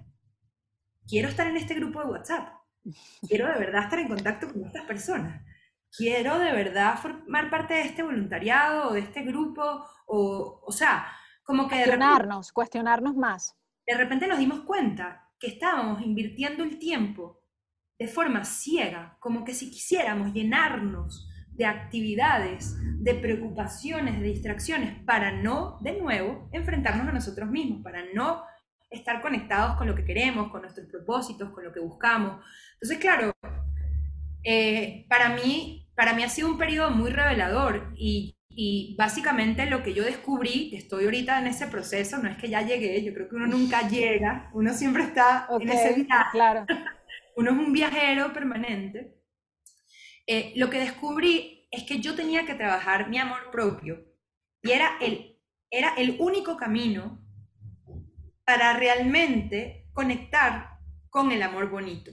Quiero 1.07 1.27
estar 1.27 1.47
en 1.47 1.57
este 1.57 1.73
grupo 1.73 1.99
de 2.01 2.09
WhatsApp. 2.09 2.53
Quiero 3.27 3.47
de 3.47 3.59
verdad 3.59 3.83
estar 3.83 3.99
en 3.99 4.07
contacto 4.07 4.51
con 4.51 4.65
estas 4.65 4.85
personas. 4.85 5.41
Quiero 5.91 6.38
de 6.38 6.51
verdad 6.51 6.99
formar 6.99 7.49
parte 7.49 7.73
de 7.73 7.81
este 7.81 8.03
voluntariado 8.03 8.89
o 8.89 8.93
de 8.93 8.99
este 8.99 9.23
grupo. 9.23 9.85
O, 10.05 10.61
o 10.63 10.71
sea, 10.71 11.07
como 11.43 11.67
que... 11.67 11.77
Cuestionarnos, 11.77 12.51
cuestionarnos 12.51 13.15
más. 13.15 13.57
De 13.88 13.97
repente 13.97 14.27
nos 14.27 14.38
dimos 14.38 14.61
cuenta 14.61 15.28
que 15.39 15.48
estábamos 15.48 16.01
invirtiendo 16.01 16.63
el 16.63 16.79
tiempo 16.79 17.41
de 17.98 18.08
forma 18.08 18.46
ciega, 18.46 19.17
como 19.19 19.43
que 19.43 19.53
si 19.53 19.69
quisiéramos 19.72 20.34
llenarnos 20.34 21.27
de 21.51 21.65
actividades, 21.65 22.77
de 23.03 23.15
preocupaciones, 23.15 24.19
de 24.22 24.27
distracciones, 24.27 25.03
para 25.03 25.31
no, 25.31 25.77
de 25.81 26.00
nuevo, 26.00 26.50
enfrentarnos 26.53 27.08
a 27.08 27.12
nosotros 27.12 27.50
mismos, 27.50 27.84
para 27.84 28.03
no 28.13 28.43
estar 28.89 29.22
conectados 29.22 29.75
con 29.77 29.88
lo 29.88 29.96
que 29.96 30.05
queremos, 30.05 30.50
con 30.50 30.62
nuestros 30.62 30.88
propósitos, 30.88 31.50
con 31.51 31.65
lo 31.65 31.74
que 31.74 31.81
buscamos. 31.81 32.43
Entonces, 32.75 32.98
claro, 32.98 33.34
eh, 34.43 35.05
para, 35.10 35.36
mí, 35.36 35.89
para 35.96 36.13
mí 36.13 36.24
ha 36.24 36.29
sido 36.29 36.48
un 36.48 36.58
periodo 36.58 36.91
muy 36.91 37.12
revelador 37.12 37.93
y, 37.96 38.38
y, 38.62 38.94
básicamente 38.98 39.66
lo 39.68 39.82
que 39.82 39.94
yo 39.94 40.04
descubrí, 40.04 40.70
que 40.70 40.75
estoy 40.75 41.06
ahorita 41.06 41.39
en 41.39 41.48
ese 41.48 41.68
proceso, 41.68 42.18
no 42.18 42.28
es 42.28 42.38
que 42.38 42.50
ya 42.50 42.62
llegué, 42.62 43.01
yo 43.01 43.13
creo 43.13 43.30
que 43.30 43.38
uno 43.38 43.48
nunca 43.48 43.88
llega, 43.88 44.51
uno 44.54 44.74
siempre 44.74 45.04
está 45.04 45.48
en 45.62 45.70
ese 45.70 45.94
viaje, 45.94 46.30
claro. 46.34 46.66
uno 47.38 47.51
es 47.51 47.58
un 47.58 47.72
viajero 47.72 48.34
permanente. 48.34 49.16
Eh, 50.28 50.51
lo 50.58 50.70
que 50.70 50.82
descubrí 50.82 51.70
es 51.72 51.84
que 51.84 52.01
yo 52.01 52.16
tenía 52.16 52.46
que 52.46 52.54
trabajar 52.54 53.10
mi 53.10 53.18
amor 53.18 53.50
propio 53.50 54.04
y 54.62 54.72
era 54.72 54.98
el, 55.00 55.39
era 55.72 55.94
el 55.96 56.18
único 56.20 56.58
camino 56.58 57.25
para 58.44 58.74
realmente 58.74 59.88
conectar 59.94 60.80
con 61.10 61.32
el 61.32 61.44
amor 61.44 61.70
bonito. 61.70 62.12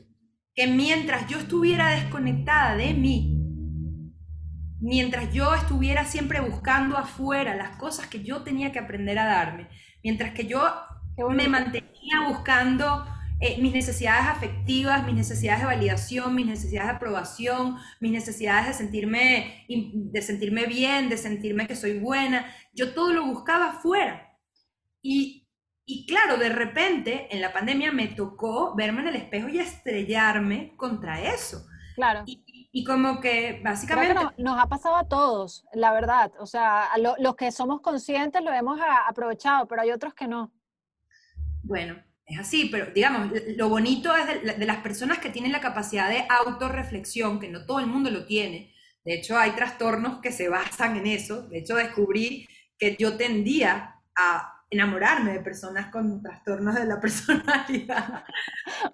Que 0.54 0.68
mientras 0.68 1.26
yo 1.26 1.38
estuviera 1.40 1.90
desconectada 1.90 2.76
de 2.76 2.94
mí, 2.94 3.35
mientras 4.80 5.32
yo 5.32 5.54
estuviera 5.54 6.04
siempre 6.04 6.40
buscando 6.40 6.96
afuera 6.96 7.54
las 7.54 7.76
cosas 7.76 8.06
que 8.06 8.22
yo 8.22 8.42
tenía 8.42 8.72
que 8.72 8.78
aprender 8.78 9.18
a 9.18 9.26
darme, 9.26 9.68
mientras 10.02 10.32
que 10.32 10.46
yo 10.46 10.62
me 11.30 11.48
mantenía 11.48 12.28
buscando 12.28 13.06
eh, 13.40 13.60
mis 13.60 13.72
necesidades 13.72 14.26
afectivas, 14.26 15.04
mis 15.06 15.14
necesidades 15.14 15.60
de 15.60 15.66
validación, 15.66 16.34
mis 16.34 16.46
necesidades 16.46 16.90
de 16.90 16.96
aprobación, 16.96 17.76
mis 18.00 18.12
necesidades 18.12 18.68
de 18.68 18.74
sentirme, 18.74 19.66
de 19.68 20.22
sentirme 20.22 20.66
bien, 20.66 21.08
de 21.08 21.16
sentirme 21.16 21.66
que 21.66 21.76
soy 21.76 21.98
buena, 21.98 22.46
yo 22.72 22.94
todo 22.94 23.12
lo 23.12 23.26
buscaba 23.26 23.70
afuera. 23.70 24.38
Y 25.02 25.46
y 25.88 26.04
claro, 26.04 26.36
de 26.36 26.48
repente 26.48 27.28
en 27.30 27.40
la 27.40 27.52
pandemia 27.52 27.92
me 27.92 28.08
tocó 28.08 28.74
verme 28.74 29.02
en 29.02 29.08
el 29.08 29.16
espejo 29.16 29.48
y 29.48 29.60
estrellarme 29.60 30.74
contra 30.76 31.22
eso. 31.22 31.64
Claro. 31.94 32.24
Y, 32.26 32.42
como 32.84 33.20
que 33.20 33.60
básicamente... 33.64 34.14
nos 34.38 34.58
ha 34.58 34.68
pasado 34.68 34.96
a 34.96 35.08
todos, 35.08 35.64
la 35.72 35.92
verdad. 35.92 36.32
O 36.38 36.46
sea, 36.46 36.88
los 37.18 37.36
que 37.36 37.50
somos 37.52 37.80
conscientes 37.80 38.42
lo 38.42 38.52
hemos 38.52 38.80
aprovechado, 39.08 39.66
pero 39.66 39.82
hay 39.82 39.90
otros 39.90 40.14
que 40.14 40.26
no. 40.26 40.52
Bueno, 41.62 42.02
es 42.26 42.38
así, 42.38 42.68
pero 42.70 42.92
digamos, 42.92 43.32
lo 43.56 43.68
bonito 43.68 44.14
es 44.16 44.26
de, 44.26 44.54
de 44.54 44.66
las 44.66 44.78
personas 44.78 45.18
que 45.18 45.30
tienen 45.30 45.52
la 45.52 45.60
capacidad 45.60 46.08
de 46.08 46.26
autorreflexión, 46.28 47.40
que 47.40 47.48
no 47.48 47.66
todo 47.66 47.80
el 47.80 47.86
mundo 47.86 48.10
lo 48.10 48.26
tiene. 48.26 48.72
De 49.04 49.14
hecho, 49.14 49.38
hay 49.38 49.52
trastornos 49.52 50.20
que 50.20 50.32
se 50.32 50.48
basan 50.48 50.96
en 50.96 51.06
eso. 51.06 51.42
De 51.48 51.58
hecho, 51.58 51.76
descubrí 51.76 52.48
que 52.78 52.96
yo 52.98 53.16
tendía 53.16 53.94
a 54.16 54.55
enamorarme 54.70 55.32
de 55.32 55.40
personas 55.40 55.90
con 55.90 56.22
trastornos 56.22 56.74
de 56.74 56.86
la 56.86 57.00
personalidad. 57.00 58.24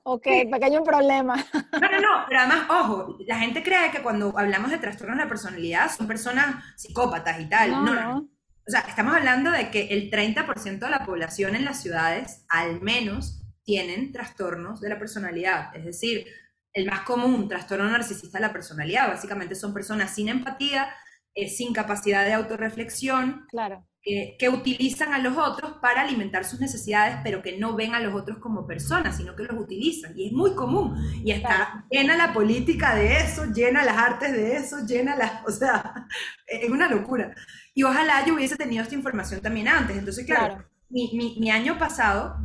Ok, 0.02 0.26
pequeño 0.50 0.82
problema. 0.82 1.36
No, 1.72 1.90
no, 1.90 2.00
no, 2.00 2.24
pero 2.28 2.40
además, 2.40 2.70
ojo, 2.70 3.16
la 3.26 3.38
gente 3.38 3.62
cree 3.62 3.90
que 3.90 4.02
cuando 4.02 4.38
hablamos 4.38 4.70
de 4.70 4.78
trastornos 4.78 5.16
de 5.16 5.24
la 5.24 5.28
personalidad 5.28 5.90
son 5.90 6.06
personas 6.06 6.62
psicópatas 6.76 7.40
y 7.40 7.46
tal. 7.46 7.70
No, 7.70 7.94
no. 7.94 8.18
O 8.66 8.70
sea, 8.70 8.80
estamos 8.80 9.14
hablando 9.14 9.50
de 9.50 9.70
que 9.70 9.88
el 9.88 10.10
30% 10.10 10.78
de 10.78 10.90
la 10.90 11.04
población 11.04 11.56
en 11.56 11.64
las 11.64 11.82
ciudades, 11.82 12.44
al 12.48 12.80
menos, 12.82 13.42
tienen 13.64 14.12
trastornos 14.12 14.80
de 14.80 14.90
la 14.90 14.98
personalidad. 14.98 15.74
Es 15.74 15.84
decir, 15.84 16.26
el 16.72 16.86
más 16.86 17.00
común, 17.00 17.48
trastorno 17.48 17.90
narcisista 17.90 18.38
de 18.38 18.46
la 18.46 18.52
personalidad, 18.52 19.08
básicamente 19.08 19.56
son 19.56 19.74
personas 19.74 20.14
sin 20.14 20.28
empatía, 20.28 20.88
eh, 21.34 21.48
sin 21.48 21.72
capacidad 21.72 22.24
de 22.24 22.34
autorreflexión. 22.34 23.46
Claro 23.48 23.84
que, 24.02 24.48
utilizan 24.48 25.14
a 25.14 25.18
los 25.18 25.36
otros 25.36 25.74
para 25.80 26.02
alimentar 26.02 26.44
sus 26.44 26.60
necesidades, 26.60 27.18
pero 27.22 27.40
que 27.40 27.58
no 27.58 27.76
ven 27.76 27.94
a 27.94 28.00
los 28.00 28.14
otros 28.14 28.38
como 28.38 28.66
personas, 28.66 29.16
sino 29.16 29.36
que 29.36 29.44
los 29.44 29.58
utilizan. 29.58 30.18
Y 30.18 30.26
es 30.26 30.32
muy 30.32 30.54
común. 30.54 30.96
Y 31.24 31.30
está 31.30 31.86
llena 31.90 32.16
la 32.16 32.32
política 32.32 32.96
de 32.96 33.18
eso, 33.18 33.44
llena 33.52 33.84
las 33.84 33.96
artes 33.96 34.32
de 34.32 34.56
eso, 34.56 34.84
llena 34.86 35.16
las... 35.16 35.32
O 35.46 35.50
sea, 35.50 36.08
es 36.46 36.68
una 36.68 36.88
locura. 36.88 37.34
Y 37.74 37.84
ojalá 37.84 38.24
yo 38.26 38.34
hubiese 38.34 38.56
tenido 38.56 38.82
esta 38.82 38.94
información 38.94 39.40
también 39.40 39.68
antes. 39.68 39.96
Entonces, 39.96 40.26
claro, 40.26 40.64
Mi, 40.88 41.12
mi, 41.14 41.38
mi 41.38 41.50
año 41.50 41.78
pasado 41.78 42.36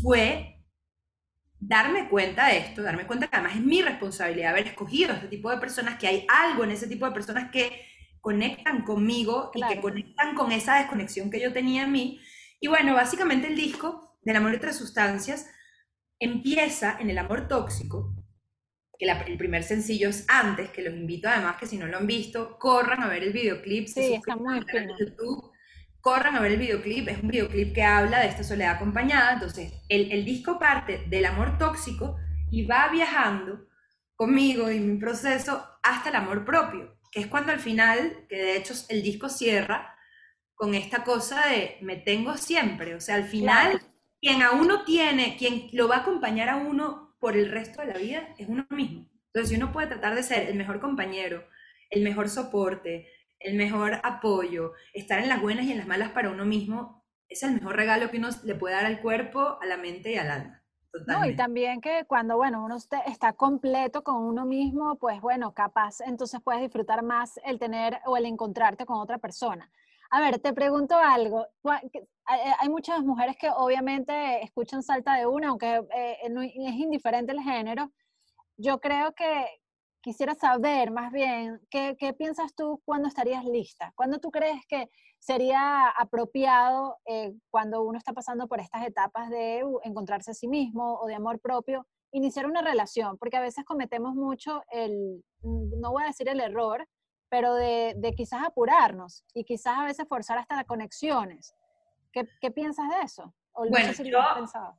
fue 0.00 0.52
darme 1.60 2.08
cuenta 2.08 2.48
de 2.48 2.58
esto, 2.58 2.82
darme 2.82 3.06
cuenta 3.06 3.28
que 3.28 3.36
además 3.36 3.56
es 3.56 3.62
mi 3.62 3.82
responsabilidad 3.82 4.50
haber 4.50 4.66
escogido 4.66 5.12
a 5.12 5.16
este 5.16 5.28
tipo 5.28 5.50
de 5.50 5.58
personas, 5.58 5.98
que 5.98 6.08
hay 6.08 6.26
algo 6.28 6.64
en 6.64 6.72
ese 6.72 6.88
tipo 6.88 7.06
de 7.06 7.12
personas 7.12 7.50
que 7.50 7.91
conectan 8.22 8.84
conmigo 8.84 9.50
y 9.52 9.60
que 9.66 9.80
conectan 9.80 10.34
con 10.34 10.52
esa 10.52 10.76
desconexión 10.76 11.28
que 11.28 11.40
yo 11.40 11.52
tenía 11.52 11.82
en 11.82 11.92
mí. 11.92 12.20
Y 12.60 12.68
bueno, 12.68 12.94
básicamente 12.94 13.48
el 13.48 13.56
disco 13.56 14.16
del 14.22 14.36
amor 14.36 14.54
otras 14.54 14.78
sustancias 14.78 15.50
empieza 16.20 16.96
en 17.00 17.10
el 17.10 17.18
amor 17.18 17.48
tóxico, 17.48 18.14
que 18.96 19.10
el 19.10 19.36
primer 19.36 19.64
sencillo 19.64 20.08
es 20.08 20.24
antes, 20.28 20.70
que 20.70 20.82
los 20.82 20.94
invito 20.94 21.28
además 21.28 21.56
que 21.58 21.66
si 21.66 21.76
no 21.76 21.88
lo 21.88 21.98
han 21.98 22.06
visto, 22.06 22.56
corran 22.60 23.02
a 23.02 23.08
ver 23.08 23.24
el 23.24 23.32
videoclip. 23.32 23.88
Sí, 23.88 24.14
está 24.14 24.36
muy 24.36 24.60
YouTube, 25.00 25.50
corran 26.00 26.36
a 26.36 26.40
ver 26.40 26.52
el 26.52 26.58
videoclip, 26.60 27.08
es 27.08 27.20
un 27.20 27.28
videoclip 27.28 27.74
que 27.74 27.82
habla 27.82 28.20
de 28.20 28.28
esta 28.28 28.44
soledad 28.44 28.76
acompañada, 28.76 29.32
entonces 29.32 29.72
el, 29.88 30.12
el 30.12 30.24
disco 30.24 30.60
parte 30.60 31.04
del 31.08 31.24
amor 31.24 31.58
tóxico 31.58 32.16
y 32.52 32.64
va 32.66 32.88
viajando 32.92 33.66
conmigo 34.14 34.70
y 34.70 34.78
mi 34.78 34.96
proceso 35.00 35.66
hasta 35.82 36.10
el 36.10 36.14
amor 36.14 36.44
propio 36.44 37.01
que 37.12 37.20
es 37.20 37.26
cuando 37.28 37.52
al 37.52 37.60
final, 37.60 38.26
que 38.28 38.36
de 38.36 38.56
hecho 38.56 38.74
el 38.88 39.02
disco 39.02 39.28
cierra 39.28 39.94
con 40.54 40.74
esta 40.74 41.04
cosa 41.04 41.46
de 41.48 41.76
me 41.82 41.96
tengo 41.96 42.36
siempre, 42.36 42.94
o 42.94 43.00
sea, 43.00 43.16
al 43.16 43.24
final 43.24 43.80
quien 44.20 44.42
a 44.42 44.52
uno 44.52 44.84
tiene, 44.84 45.36
quien 45.36 45.68
lo 45.72 45.88
va 45.88 45.96
a 45.96 46.00
acompañar 46.00 46.48
a 46.48 46.56
uno 46.56 47.16
por 47.20 47.36
el 47.36 47.50
resto 47.50 47.82
de 47.82 47.88
la 47.88 47.98
vida 47.98 48.34
es 48.38 48.48
uno 48.48 48.66
mismo. 48.70 49.08
Entonces, 49.26 49.50
si 49.50 49.56
uno 49.56 49.72
puede 49.72 49.88
tratar 49.88 50.14
de 50.14 50.22
ser 50.22 50.48
el 50.48 50.56
mejor 50.56 50.80
compañero, 50.80 51.44
el 51.90 52.02
mejor 52.02 52.28
soporte, 52.28 53.08
el 53.40 53.56
mejor 53.56 54.00
apoyo, 54.04 54.72
estar 54.92 55.18
en 55.18 55.28
las 55.28 55.40
buenas 55.40 55.66
y 55.66 55.72
en 55.72 55.78
las 55.78 55.86
malas 55.88 56.10
para 56.10 56.30
uno 56.30 56.44
mismo, 56.44 57.04
es 57.28 57.42
el 57.42 57.54
mejor 57.54 57.76
regalo 57.76 58.10
que 58.10 58.18
uno 58.18 58.28
le 58.44 58.54
puede 58.54 58.74
dar 58.76 58.86
al 58.86 59.00
cuerpo, 59.00 59.58
a 59.60 59.66
la 59.66 59.76
mente 59.76 60.12
y 60.12 60.16
al 60.16 60.30
alma. 60.30 60.61
No, 61.06 61.24
y 61.24 61.34
también 61.34 61.80
que 61.80 62.04
cuando, 62.06 62.36
bueno, 62.36 62.64
uno 62.64 62.76
está 62.76 63.32
completo 63.32 64.02
con 64.02 64.16
uno 64.16 64.44
mismo, 64.44 64.96
pues 64.96 65.20
bueno, 65.20 65.54
capaz 65.54 66.00
entonces 66.00 66.40
puedes 66.42 66.60
disfrutar 66.60 67.02
más 67.02 67.40
el 67.44 67.58
tener 67.58 68.00
o 68.04 68.16
el 68.16 68.26
encontrarte 68.26 68.84
con 68.84 68.98
otra 68.98 69.18
persona. 69.18 69.70
A 70.10 70.20
ver, 70.20 70.38
te 70.38 70.52
pregunto 70.52 70.98
algo. 70.98 71.46
Hay 72.26 72.68
muchas 72.68 73.02
mujeres 73.02 73.36
que 73.38 73.48
obviamente 73.48 74.44
escuchan 74.44 74.82
Salta 74.82 75.14
de 75.14 75.26
una, 75.26 75.48
aunque 75.48 75.82
eh, 75.94 76.18
es 76.22 76.74
indiferente 76.74 77.32
el 77.32 77.40
género. 77.40 77.90
Yo 78.58 78.78
creo 78.78 79.12
que 79.14 79.46
quisiera 80.02 80.34
saber 80.34 80.90
más 80.90 81.12
bien, 81.12 81.60
¿qué, 81.70 81.96
¿qué, 81.98 82.12
piensas 82.12 82.54
tú 82.54 82.82
cuando 82.84 83.08
estarías 83.08 83.44
lista? 83.44 83.92
¿Cuándo 83.94 84.18
tú 84.18 84.30
crees 84.30 84.66
que 84.68 84.90
sería 85.18 85.88
apropiado 85.88 86.98
eh, 87.06 87.32
cuando 87.50 87.82
uno 87.82 87.96
está 87.96 88.12
pasando 88.12 88.48
por 88.48 88.60
estas 88.60 88.84
etapas 88.84 89.30
de 89.30 89.64
uh, 89.64 89.78
encontrarse 89.84 90.32
a 90.32 90.34
sí 90.34 90.48
mismo 90.48 90.98
o 91.00 91.06
de 91.06 91.14
amor 91.14 91.40
propio, 91.40 91.86
iniciar 92.10 92.46
una 92.46 92.62
relación? 92.62 93.16
Porque 93.16 93.36
a 93.36 93.40
veces 93.40 93.64
cometemos 93.64 94.14
mucho 94.14 94.62
el, 94.70 95.24
mm, 95.42 95.80
no 95.80 95.92
voy 95.92 96.02
a 96.02 96.08
decir 96.08 96.28
el 96.28 96.40
error, 96.40 96.86
pero 97.30 97.54
de, 97.54 97.94
de 97.96 98.12
quizás 98.14 98.42
apurarnos 98.44 99.24
y 99.32 99.44
quizás 99.44 99.78
a 99.78 99.84
veces 99.84 100.06
forzar 100.08 100.38
hasta 100.38 100.56
las 100.56 100.66
conexiones. 100.66 101.54
¿Qué, 102.12 102.28
qué 102.40 102.50
piensas 102.50 102.88
de 102.90 103.02
eso? 103.04 103.34
bueno, 103.54 103.92
yo, 103.92 104.20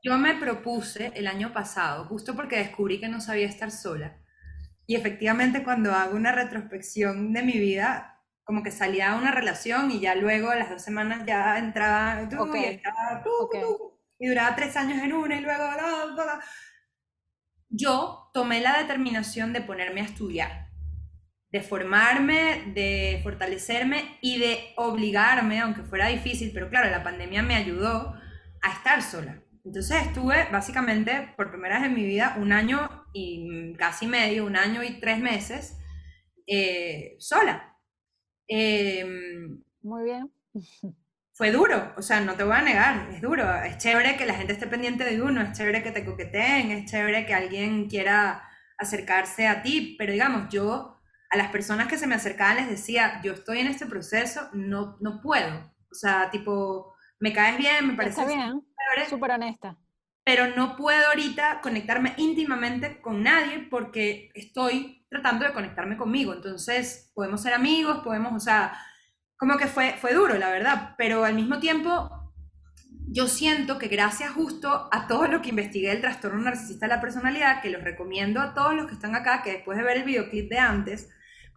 yo 0.02 0.18
me 0.18 0.36
propuse 0.36 1.12
el 1.16 1.28
año 1.28 1.54
pasado, 1.54 2.06
justo 2.06 2.36
porque 2.36 2.58
descubrí 2.58 3.00
que 3.00 3.08
no 3.08 3.22
sabía 3.22 3.48
estar 3.48 3.72
sola, 3.72 4.18
y 4.86 4.96
efectivamente 4.96 5.64
cuando 5.64 5.94
hago 5.94 6.16
una 6.16 6.32
retrospección 6.32 7.34
de 7.34 7.44
mi 7.44 7.54
vida, 7.54 8.22
como 8.44 8.64
que 8.64 8.72
salía 8.72 9.12
a 9.12 9.16
una 9.16 9.32
relación 9.32 9.92
y 9.92 10.00
ya 10.00 10.16
luego 10.16 10.50
a 10.50 10.56
las 10.56 10.70
dos 10.70 10.82
semanas 10.82 11.24
ya 11.26 11.58
entraba 11.58 12.28
tú, 12.28 12.56
y, 12.56 12.66
estaba, 12.66 13.24
tú, 13.24 14.00
y 14.20 14.28
duraba 14.28 14.56
tres 14.56 14.76
años 14.76 15.02
en 15.02 15.14
una 15.14 15.36
y 15.36 15.42
luego... 15.42 15.64
Yo 17.76 18.30
tomé 18.34 18.62
la 18.62 18.78
determinación 18.78 19.52
de 19.52 19.62
ponerme 19.62 20.02
a 20.02 20.04
estudiar, 20.04 20.68
de 21.52 21.62
formarme, 21.62 22.72
de 22.76 23.20
fortalecerme 23.24 24.20
y 24.22 24.38
de 24.38 24.74
obligarme, 24.76 25.60
aunque 25.60 25.82
fuera 25.82 26.08
difícil, 26.08 26.52
pero 26.54 26.70
claro, 26.70 26.92
la 26.92 27.04
pandemia 27.04 27.42
me 27.42 27.56
ayudó 27.56 28.16
a 28.62 28.72
estar 28.72 29.02
sola. 29.02 29.42
Entonces 29.66 30.06
estuve 30.06 30.48
básicamente 30.52 31.34
por 31.36 31.50
primera 31.50 31.80
vez 31.80 31.88
en 31.88 31.96
mi 31.96 32.04
vida 32.04 32.36
un 32.38 32.52
año 32.52 33.03
y 33.14 33.74
casi 33.76 34.08
medio, 34.08 34.46
un 34.46 34.58
año 34.58 34.84
y 34.84 35.00
tres 35.00 35.20
meses 35.20 35.78
eh, 36.48 37.16
sola. 37.20 37.78
Em, 38.48 39.64
Muy 39.82 40.04
bien. 40.04 40.32
Fue 41.36 41.52
duro, 41.52 41.94
o 41.98 42.02
sea, 42.04 42.22
no 42.22 42.36
te 42.36 42.44
voy 42.44 42.56
a 42.56 42.62
negar, 42.62 43.10
es 43.12 43.22
duro. 43.22 43.52
Es 43.64 43.80
chévere 43.80 44.18
que 44.18 44.26
la 44.26 44.36
gente 44.36 44.54
esté 44.54 44.68
pendiente 44.68 45.04
de 45.04 45.20
uno, 45.20 45.42
es 45.42 45.58
chévere 45.58 45.82
que 45.82 45.92
te 45.92 46.06
coqueteen, 46.06 46.70
es 46.70 46.92
chévere 46.92 47.26
que 47.26 47.34
alguien 47.34 47.90
quiera 47.90 48.48
acercarse 48.78 49.48
a 49.48 49.64
ti, 49.64 49.96
pero 49.98 50.14
digamos, 50.14 50.50
yo 50.50 51.00
a 51.32 51.38
las 51.38 51.50
personas 51.50 51.88
que 51.88 51.98
se 51.98 52.06
me 52.06 52.14
acercaban 52.14 52.58
les 52.58 52.70
decía, 52.70 53.20
yo 53.24 53.34
estoy 53.34 53.60
en 53.60 53.68
este 53.68 53.88
proceso, 53.88 54.48
no, 54.54 54.98
no 55.00 55.22
puedo. 55.22 55.74
O 55.92 55.96
sea, 55.96 56.30
tipo, 56.30 56.94
me 57.20 57.34
caes 57.34 57.58
bien, 57.58 57.88
me 57.88 57.96
parece... 57.96 58.22
Está 58.22 58.32
bien, 58.32 58.62
súper 59.10 59.32
honesta 59.32 59.76
pero 60.24 60.56
no 60.56 60.76
puedo 60.76 61.08
ahorita 61.08 61.60
conectarme 61.62 62.14
íntimamente 62.18 63.02
con 63.02 63.24
nadie 63.24 63.68
porque 63.70 64.32
estoy 64.34 65.06
tratando 65.10 65.46
de 65.46 65.54
conectarme 65.54 65.98
conmigo. 65.98 66.34
Entonces, 66.34 67.12
podemos 67.14 67.42
ser 67.42 67.54
amigos, 67.54 68.00
podemos, 68.04 68.34
o 68.34 68.40
sea, 68.40 68.74
como 69.38 69.58
que 69.58 69.68
fue, 69.68 69.96
fue 70.00 70.14
duro, 70.14 70.36
la 70.36 70.50
verdad, 70.50 70.96
pero 70.98 71.26
al 71.26 71.36
mismo 71.36 71.60
tiempo, 71.60 72.10
yo 73.10 73.28
siento 73.28 73.78
que 73.78 73.90
gracias 73.90 74.32
justo 74.32 74.88
a 74.92 75.08
todo 75.08 75.28
lo 75.28 75.42
que 75.42 75.50
investigué 75.50 75.90
del 75.90 76.02
trastorno 76.02 76.42
narcisista 76.42 76.88
de 76.88 76.96
la 76.96 77.02
personalidad, 77.02 77.62
que 77.62 77.70
los 77.70 77.84
recomiendo 77.84 78.40
a 78.40 78.54
todos 78.54 78.74
los 78.74 78.88
que 78.88 78.94
están 78.94 79.16
acá, 79.16 79.44
que 79.44 79.52
después 79.52 79.78
de 79.78 79.84
ver 79.84 79.98
el 79.98 80.04
videoclip 80.04 80.50
de 80.50 80.58
antes, 80.58 81.10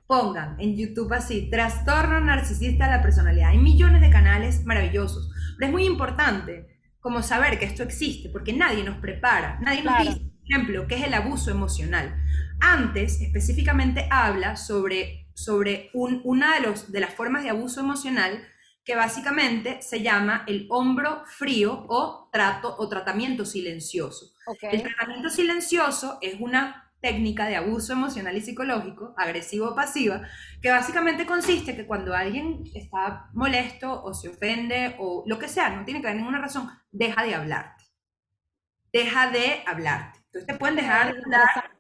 pongan 0.09 0.61
en 0.61 0.77
YouTube 0.77 1.13
así, 1.13 1.49
trastorno 1.51 2.21
narcisista 2.21 2.87
de 2.87 2.97
la 2.97 3.03
personalidad. 3.03 3.51
Hay 3.51 3.59
millones 3.59 4.01
de 4.01 4.11
canales 4.11 4.65
maravillosos, 4.65 5.31
pero 5.57 5.69
es 5.69 5.73
muy 5.73 5.85
importante 5.85 6.76
como 7.07 7.23
saber 7.23 7.61
que 7.61 7.67
esto 7.67 7.85
existe, 7.85 8.29
porque 8.31 8.53
nadie 8.53 8.83
nos 8.83 8.99
prepara, 8.99 9.61
nadie 9.61 9.85
nos 9.85 9.97
dice, 10.01 10.19
por 10.19 10.51
ejemplo, 10.51 10.89
qué 10.89 10.97
es 10.97 11.05
el 11.05 11.15
abuso 11.15 11.53
emocional. 11.53 12.21
Antes, 12.61 13.21
específicamente, 13.21 14.09
habla 14.11 14.57
sobre, 14.57 15.29
sobre 15.33 15.89
una 15.93 16.57
de, 16.57 16.67
los, 16.67 16.91
de 16.91 16.99
las 16.99 17.15
formas 17.15 17.45
de 17.45 17.51
abuso 17.51 17.79
emocional 17.79 18.45
que 18.85 18.97
básicamente 18.97 19.81
se 19.83 20.03
llama 20.03 20.43
el 20.49 20.67
hombro 20.69 21.23
frío 21.27 21.87
o 21.89 22.29
trato 22.33 22.75
o 22.77 22.89
tratamiento 22.89 23.45
silencioso. 23.45 24.35
El 24.61 24.83
tratamiento 24.83 25.31
silencioso 25.31 26.19
es 26.21 26.41
una 26.41 26.86
técnica 27.01 27.47
de 27.47 27.57
abuso 27.57 27.93
emocional 27.93 28.37
y 28.37 28.41
psicológico, 28.41 29.15
agresivo-pasiva, 29.17 30.23
que 30.61 30.71
básicamente 30.71 31.27
consiste 31.27 31.77
que 31.77 31.87
cuando 31.87 32.15
alguien 32.15 32.65
está 32.75 33.31
molesto 33.33 34.03
o 34.03 34.15
se 34.15 34.29
ofende 34.29 34.97
o 34.99 35.25
lo 35.27 35.39
que 35.39 35.49
sea, 35.49 35.71
no 35.71 35.85
tiene 35.85 36.01
que 36.01 36.09
haber 36.09 36.19
ninguna 36.19 36.41
razón, 36.41 36.69
deja 36.91 37.23
de 37.23 37.35
hablarte. 37.35 37.85
Deja 38.93 39.31
de 39.31 39.63
hablarte. 39.67 40.19
Entonces 40.27 40.47
te 40.47 40.55
pueden 40.55 40.77
dejar 40.77 41.15
de 41.15 41.21
hablar, 41.21 41.71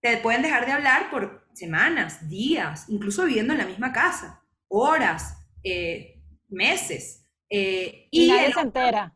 te 0.00 0.16
pueden 0.18 0.42
dejar 0.42 0.66
de 0.66 0.72
hablar 0.72 1.10
por 1.10 1.48
semanas, 1.54 2.28
días, 2.28 2.88
incluso 2.88 3.24
viviendo 3.24 3.52
en 3.52 3.58
la 3.58 3.66
misma 3.66 3.92
casa, 3.92 4.44
horas, 4.68 5.46
eh, 5.62 6.22
meses. 6.48 7.26
Eh, 7.48 8.08
y, 8.10 8.28
nadie 8.28 8.52
se 8.52 8.60
entera. 8.60 9.14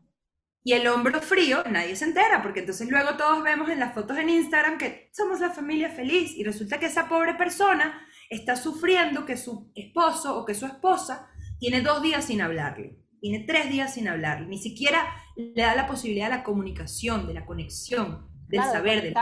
Y 0.67 0.73
el 0.73 0.87
hombro 0.87 1.21
frío, 1.21 1.63
nadie 1.69 1.95
se 1.95 2.05
entera, 2.05 2.41
porque 2.41 2.61
entonces 2.61 2.89
luego 2.89 3.15
todos 3.17 3.43
vemos 3.43 3.69
en 3.69 3.79
las 3.79 3.93
fotos 3.93 4.17
en 4.17 4.29
Instagram 4.29 4.79
que 4.79 5.11
somos 5.13 5.39
la 5.39 5.51
familia 5.51 5.89
feliz 5.89 6.35
y 6.35 6.43
resulta 6.43 6.79
que 6.79 6.87
esa 6.87 7.07
pobre 7.07 7.35
persona 7.35 8.01
está 8.31 8.55
sufriendo 8.55 9.27
que 9.27 9.37
su 9.37 9.71
esposo 9.75 10.35
o 10.35 10.43
que 10.43 10.55
su 10.55 10.65
esposa 10.65 11.29
tiene 11.59 11.81
dos 11.81 12.01
días 12.01 12.25
sin 12.25 12.41
hablarle, 12.41 12.97
tiene 13.21 13.45
tres 13.45 13.69
días 13.69 13.93
sin 13.93 14.07
hablarle, 14.07 14.47
ni 14.47 14.57
siquiera 14.57 15.05
le 15.35 15.61
da 15.61 15.75
la 15.75 15.85
posibilidad 15.85 16.31
de 16.31 16.37
la 16.37 16.43
comunicación, 16.43 17.27
de 17.27 17.35
la 17.35 17.45
conexión, 17.45 18.27
del 18.47 18.63
saber. 18.63 19.03
De 19.03 19.13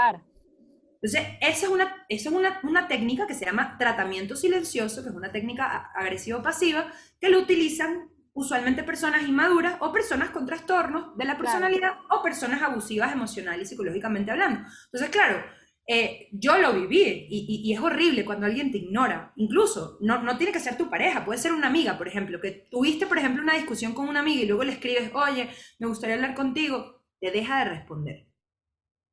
entonces, 1.04 1.28
esa 1.42 1.66
es, 1.66 1.70
una, 1.70 2.06
esa 2.08 2.30
es 2.30 2.36
una, 2.36 2.62
una, 2.64 2.88
técnica 2.88 3.28
que 3.28 3.34
se 3.34 3.44
llama 3.44 3.78
tratamiento 3.78 4.38
silencioso, 4.38 5.04
que 5.04 5.10
es 5.10 5.16
una 5.16 5.34
técnica 5.34 5.92
agresivo-pasiva, 5.94 6.90
que 7.20 7.28
lo 7.28 7.40
utilizan 7.40 8.13
usualmente 8.34 8.84
personas 8.84 9.28
inmaduras 9.28 9.78
o 9.80 9.92
personas 9.92 10.32
con 10.32 10.46
trastornos 10.46 11.16
de 11.18 11.26
la 11.26 11.38
personalidad 11.38 11.94
o 12.10 12.24
personas 12.24 12.62
abusivas 12.62 13.14
emocional 13.14 13.62
y 13.62 13.66
psicológicamente 13.66 14.32
hablando. 14.32 14.62
Entonces, 14.86 15.10
claro, 15.10 15.44
eh, 15.86 16.30
yo 16.32 16.58
lo 16.58 16.74
viví 16.74 17.28
y, 17.30 17.74
es 17.74 17.80
horrible 17.80 18.26
cuando 18.26 18.46
alguien 18.46 18.72
te 18.72 18.80
ignora. 18.80 19.34
Incluso, 19.36 19.98
no, 20.02 20.22
no, 20.24 20.38
tiene 20.38 20.54
que 20.54 20.60
ser 20.60 20.78
tu 20.78 20.90
pareja, 20.90 21.26
puede 21.26 21.40
ser 21.40 21.54
una 21.54 21.68
amiga, 21.68 21.98
por 21.98 22.08
ejemplo, 22.08 22.40
que 22.42 22.68
tuviste, 22.72 23.06
por 23.06 23.18
ejemplo, 23.18 23.44
una 23.44 23.56
discusión 23.56 23.94
con 23.94 24.08
una 24.08 24.22
amiga 24.22 24.44
y 24.44 24.48
luego 24.48 24.64
le 24.64 24.74
escribes, 24.74 25.12
oye, 25.14 25.50
me 25.80 25.88
gustaría 25.88 26.16
hablar 26.16 26.34
contigo, 26.34 27.04
te 27.20 27.32
deja 27.32 27.60
de 27.60 27.66
responder. 27.66 28.28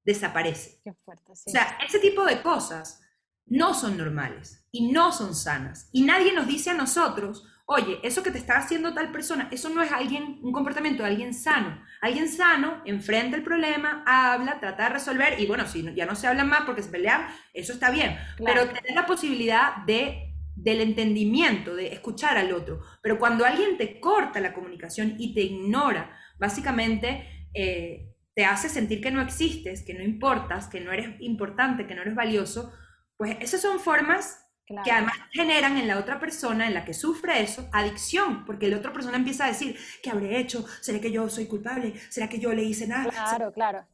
Desaparece. 0.04 0.80
Qué 0.82 0.94
fuerte, 1.04 1.36
sí. 1.36 1.50
O 1.50 1.50
sea, 1.50 1.78
ese 1.86 1.98
tipo 1.98 2.24
de 2.24 2.40
cosas 2.40 3.02
no 3.46 3.74
son 3.74 3.98
normales 3.98 4.66
y 4.70 4.92
no 4.92 5.12
son 5.12 5.34
sanas. 5.34 5.90
Y 5.92 6.04
nadie 6.04 6.32
nos 6.32 6.46
dice 6.46 6.70
a 6.70 6.74
nosotros, 6.74 7.44
oye, 7.72 8.00
eso 8.02 8.24
que 8.24 8.32
te 8.32 8.38
está 8.38 8.58
haciendo 8.58 8.92
tal 8.94 9.12
persona, 9.12 9.46
eso 9.52 9.68
no 9.68 9.80
es 9.80 9.92
alguien, 9.92 10.40
un 10.42 10.50
comportamiento 10.50 11.04
de 11.04 11.10
alguien 11.10 11.32
sano. 11.32 11.80
Alguien 12.00 12.28
sano 12.28 12.82
enfrenta 12.84 13.36
el 13.36 13.44
problema, 13.44 14.02
habla, 14.08 14.58
trata 14.58 14.84
de 14.84 14.88
resolver 14.88 15.38
y 15.38 15.46
bueno, 15.46 15.68
si 15.68 15.84
ya 15.94 16.04
no 16.04 16.16
se 16.16 16.26
hablan 16.26 16.48
más 16.48 16.62
porque 16.62 16.82
se 16.82 16.90
pelean, 16.90 17.28
eso 17.54 17.72
está 17.72 17.92
bien. 17.92 18.18
Pero 18.44 18.66
tener 18.66 18.92
la 18.92 19.06
posibilidad 19.06 19.84
de, 19.86 20.34
del 20.56 20.80
entendimiento, 20.80 21.76
de 21.76 21.92
escuchar 21.92 22.36
al 22.38 22.52
otro. 22.52 22.80
Pero 23.02 23.20
cuando 23.20 23.44
alguien 23.44 23.78
te 23.78 24.00
corta 24.00 24.40
la 24.40 24.52
comunicación 24.52 25.14
y 25.16 25.32
te 25.32 25.42
ignora, 25.42 26.18
básicamente 26.40 27.48
eh, 27.54 28.16
te 28.34 28.46
hace 28.46 28.68
sentir 28.68 29.00
que 29.00 29.12
no 29.12 29.22
existes, 29.22 29.84
que 29.84 29.94
no 29.94 30.02
importas, 30.02 30.66
que 30.66 30.80
no 30.80 30.90
eres 30.90 31.20
importante, 31.20 31.86
que 31.86 31.94
no 31.94 32.02
eres 32.02 32.16
valioso, 32.16 32.72
pues 33.16 33.36
esas 33.40 33.60
son 33.60 33.78
formas 33.78 34.49
que 34.84 34.90
además 34.90 35.14
generan 35.32 35.76
en 35.76 35.88
la 35.88 35.98
otra 35.98 36.20
persona, 36.20 36.66
en 36.66 36.74
la 36.74 36.84
que 36.84 36.94
sufre 36.94 37.42
eso, 37.42 37.68
adicción, 37.72 38.44
porque 38.44 38.68
la 38.68 38.76
otra 38.76 38.92
persona 38.92 39.16
empieza 39.16 39.44
a 39.44 39.48
decir, 39.48 39.76
¿qué 40.02 40.10
habré 40.10 40.38
hecho? 40.38 40.64
¿Será 40.80 41.00
que 41.00 41.10
yo 41.10 41.28
soy 41.28 41.46
culpable? 41.46 41.94
¿Será 42.08 42.28
que 42.28 42.38
yo 42.38 42.52
le 42.52 42.62
hice 42.62 42.86
nada? 42.86 43.10
Claro, 43.10 43.52
claro. 43.52 43.86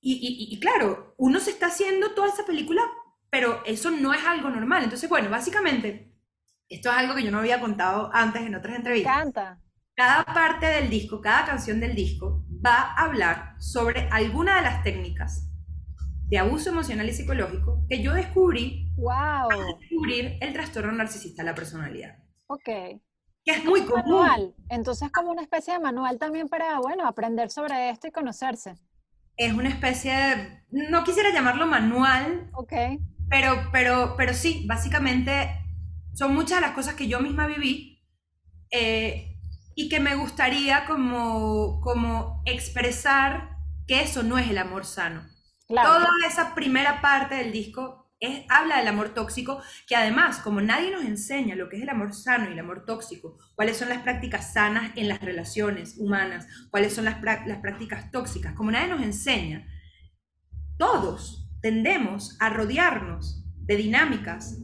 Y, 0.00 0.48
y, 0.50 0.60
claro, 0.60 1.14
uno 1.16 1.40
se 1.40 1.50
está 1.50 1.68
haciendo 1.68 2.10
toda 2.10 2.28
esa 2.28 2.44
película, 2.44 2.82
pero 3.30 3.62
eso 3.64 3.90
no 3.90 4.12
es 4.12 4.22
algo 4.24 4.50
normal. 4.50 4.84
Entonces, 4.84 5.08
bueno, 5.08 5.30
básicamente, 5.30 6.12
esto 6.68 6.90
es 6.90 6.96
algo 6.96 7.14
que 7.14 7.22
yo 7.22 7.30
no 7.30 7.38
había 7.38 7.58
contado 7.58 8.10
antes 8.12 8.42
en 8.42 8.54
otras 8.54 8.76
entrevistas. 8.76 9.16
Canta. 9.16 9.60
Cada 9.94 10.24
parte 10.24 10.66
del 10.66 10.90
disco, 10.90 11.22
cada 11.22 11.46
canción 11.46 11.80
del 11.80 11.94
disco 11.94 12.44
va 12.64 12.92
a 12.92 13.04
hablar 13.04 13.54
sobre 13.58 14.08
alguna 14.10 14.56
de 14.56 14.62
las 14.62 14.82
técnicas 14.82 15.48
de 16.26 16.38
abuso 16.38 16.70
emocional 16.70 17.08
y 17.08 17.12
psicológico 17.12 17.86
que 17.88 18.02
yo 18.02 18.12
descubrí 18.12 18.83
wow. 18.96 19.48
descubrir 19.80 20.38
el 20.40 20.52
trastorno 20.52 20.92
narcisista 20.92 21.42
de 21.42 21.50
la 21.50 21.54
personalidad. 21.54 22.18
Ok. 22.46 22.64
Que 22.64 23.52
es 23.52 23.64
muy 23.64 23.82
común. 23.82 24.26
Manual. 24.26 24.54
Entonces, 24.68 25.10
como 25.12 25.30
una 25.30 25.42
especie 25.42 25.74
de 25.74 25.80
manual 25.80 26.18
también 26.18 26.48
para, 26.48 26.78
bueno, 26.78 27.06
aprender 27.06 27.50
sobre 27.50 27.90
esto 27.90 28.06
y 28.06 28.12
conocerse. 28.12 28.74
Es 29.36 29.52
una 29.52 29.68
especie 29.68 30.12
de, 30.12 30.64
no 30.70 31.04
quisiera 31.04 31.30
llamarlo 31.30 31.66
manual. 31.66 32.50
Ok. 32.54 32.72
Pero, 33.28 33.68
pero, 33.72 34.14
pero 34.16 34.32
sí, 34.32 34.64
básicamente 34.66 35.50
son 36.14 36.34
muchas 36.34 36.58
de 36.58 36.66
las 36.66 36.74
cosas 36.74 36.94
que 36.94 37.08
yo 37.08 37.20
misma 37.20 37.46
viví 37.46 38.02
eh, 38.70 39.36
y 39.74 39.88
que 39.88 40.00
me 40.00 40.14
gustaría 40.14 40.86
como, 40.86 41.80
como 41.80 42.42
expresar 42.46 43.56
que 43.86 44.00
eso 44.00 44.22
no 44.22 44.38
es 44.38 44.48
el 44.48 44.58
amor 44.58 44.86
sano 44.86 45.22
Toda 45.68 46.08
esa 46.26 46.54
primera 46.54 47.00
parte 47.00 47.36
del 47.36 47.52
disco 47.52 48.03
habla 48.48 48.78
del 48.78 48.88
amor 48.88 49.14
tóxico, 49.14 49.60
que 49.86 49.96
además, 49.96 50.38
como 50.38 50.60
nadie 50.60 50.90
nos 50.90 51.04
enseña 51.04 51.54
lo 51.54 51.68
que 51.68 51.76
es 51.76 51.82
el 51.82 51.88
amor 51.88 52.14
sano 52.14 52.48
y 52.48 52.52
el 52.52 52.58
amor 52.58 52.84
tóxico, 52.84 53.38
cuáles 53.54 53.76
son 53.76 53.88
las 53.88 54.02
prácticas 54.02 54.52
sanas 54.52 54.92
en 54.96 55.08
las 55.08 55.20
relaciones 55.20 55.96
humanas, 55.98 56.46
cuáles 56.70 56.94
son 56.94 57.04
las, 57.04 57.22
las 57.22 57.58
prácticas 57.58 58.10
tóxicas, 58.10 58.54
como 58.54 58.70
nadie 58.70 58.88
nos 58.88 59.02
enseña, 59.02 59.66
todos 60.76 61.48
tendemos 61.60 62.36
a 62.40 62.50
rodearnos 62.50 63.44
de 63.56 63.76
dinámicas 63.76 64.58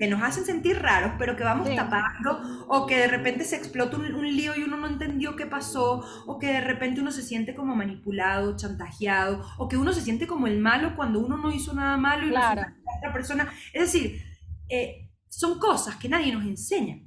que 0.00 0.08
nos 0.08 0.22
hacen 0.22 0.46
sentir 0.46 0.78
raros, 0.78 1.12
pero 1.18 1.36
que 1.36 1.44
vamos 1.44 1.68
tapando, 1.76 2.66
o 2.68 2.86
que 2.86 2.96
de 2.96 3.06
repente 3.06 3.44
se 3.44 3.56
explota 3.56 3.98
un, 3.98 4.34
lío 4.34 4.56
y 4.56 4.62
uno 4.62 4.78
no 4.78 4.86
entendió 4.86 5.36
qué 5.36 5.44
pasó, 5.44 6.02
o 6.26 6.38
que 6.38 6.46
de 6.46 6.62
repente 6.62 7.02
uno 7.02 7.12
se 7.12 7.20
siente 7.22 7.54
como 7.54 7.76
manipulado, 7.76 8.56
chantajeado, 8.56 9.44
o 9.58 9.68
que 9.68 9.76
uno 9.76 9.92
se 9.92 10.00
siente 10.00 10.26
como 10.26 10.46
el 10.46 10.58
malo 10.58 10.96
cuando 10.96 11.20
uno 11.20 11.36
no 11.36 11.52
hizo 11.52 11.74
nada 11.74 11.98
malo 11.98 12.26
y 12.26 12.30
la 12.30 12.74
otra 12.98 13.12
persona. 13.12 13.52
Es 13.74 13.92
decir, 13.92 14.22
eh, 14.70 15.10
son 15.28 15.58
cosas 15.58 15.96
que 15.96 16.08
nadie 16.08 16.32
nos 16.32 16.46
enseña 16.46 17.02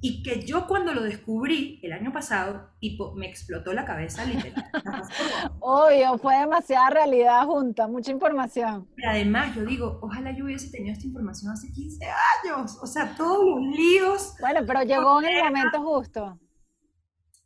y 0.00 0.22
que 0.22 0.44
yo 0.44 0.66
cuando 0.66 0.94
lo 0.94 1.02
descubrí 1.02 1.80
el 1.82 1.92
año 1.92 2.12
pasado, 2.12 2.70
tipo, 2.78 3.14
me 3.14 3.26
explotó 3.26 3.72
la 3.72 3.84
cabeza 3.84 4.24
literal. 4.24 4.64
Obvio, 5.60 6.18
fue 6.18 6.36
demasiada 6.36 6.90
realidad 6.90 7.44
junta, 7.46 7.88
mucha 7.88 8.12
información. 8.12 8.88
Pero 8.94 9.10
además 9.10 9.54
yo 9.56 9.64
digo, 9.64 9.98
ojalá 10.02 10.30
yo 10.36 10.44
hubiese 10.44 10.70
tenido 10.70 10.92
esta 10.92 11.06
información 11.06 11.52
hace 11.52 11.72
15 11.72 12.06
años, 12.44 12.78
o 12.80 12.86
sea, 12.86 13.14
todos 13.16 13.44
los 13.44 13.76
líos. 13.76 14.34
Bueno, 14.40 14.60
pero 14.66 14.82
llegó 14.82 15.20
en 15.20 15.28
el 15.28 15.44
momento 15.44 15.82
justo. 15.82 16.38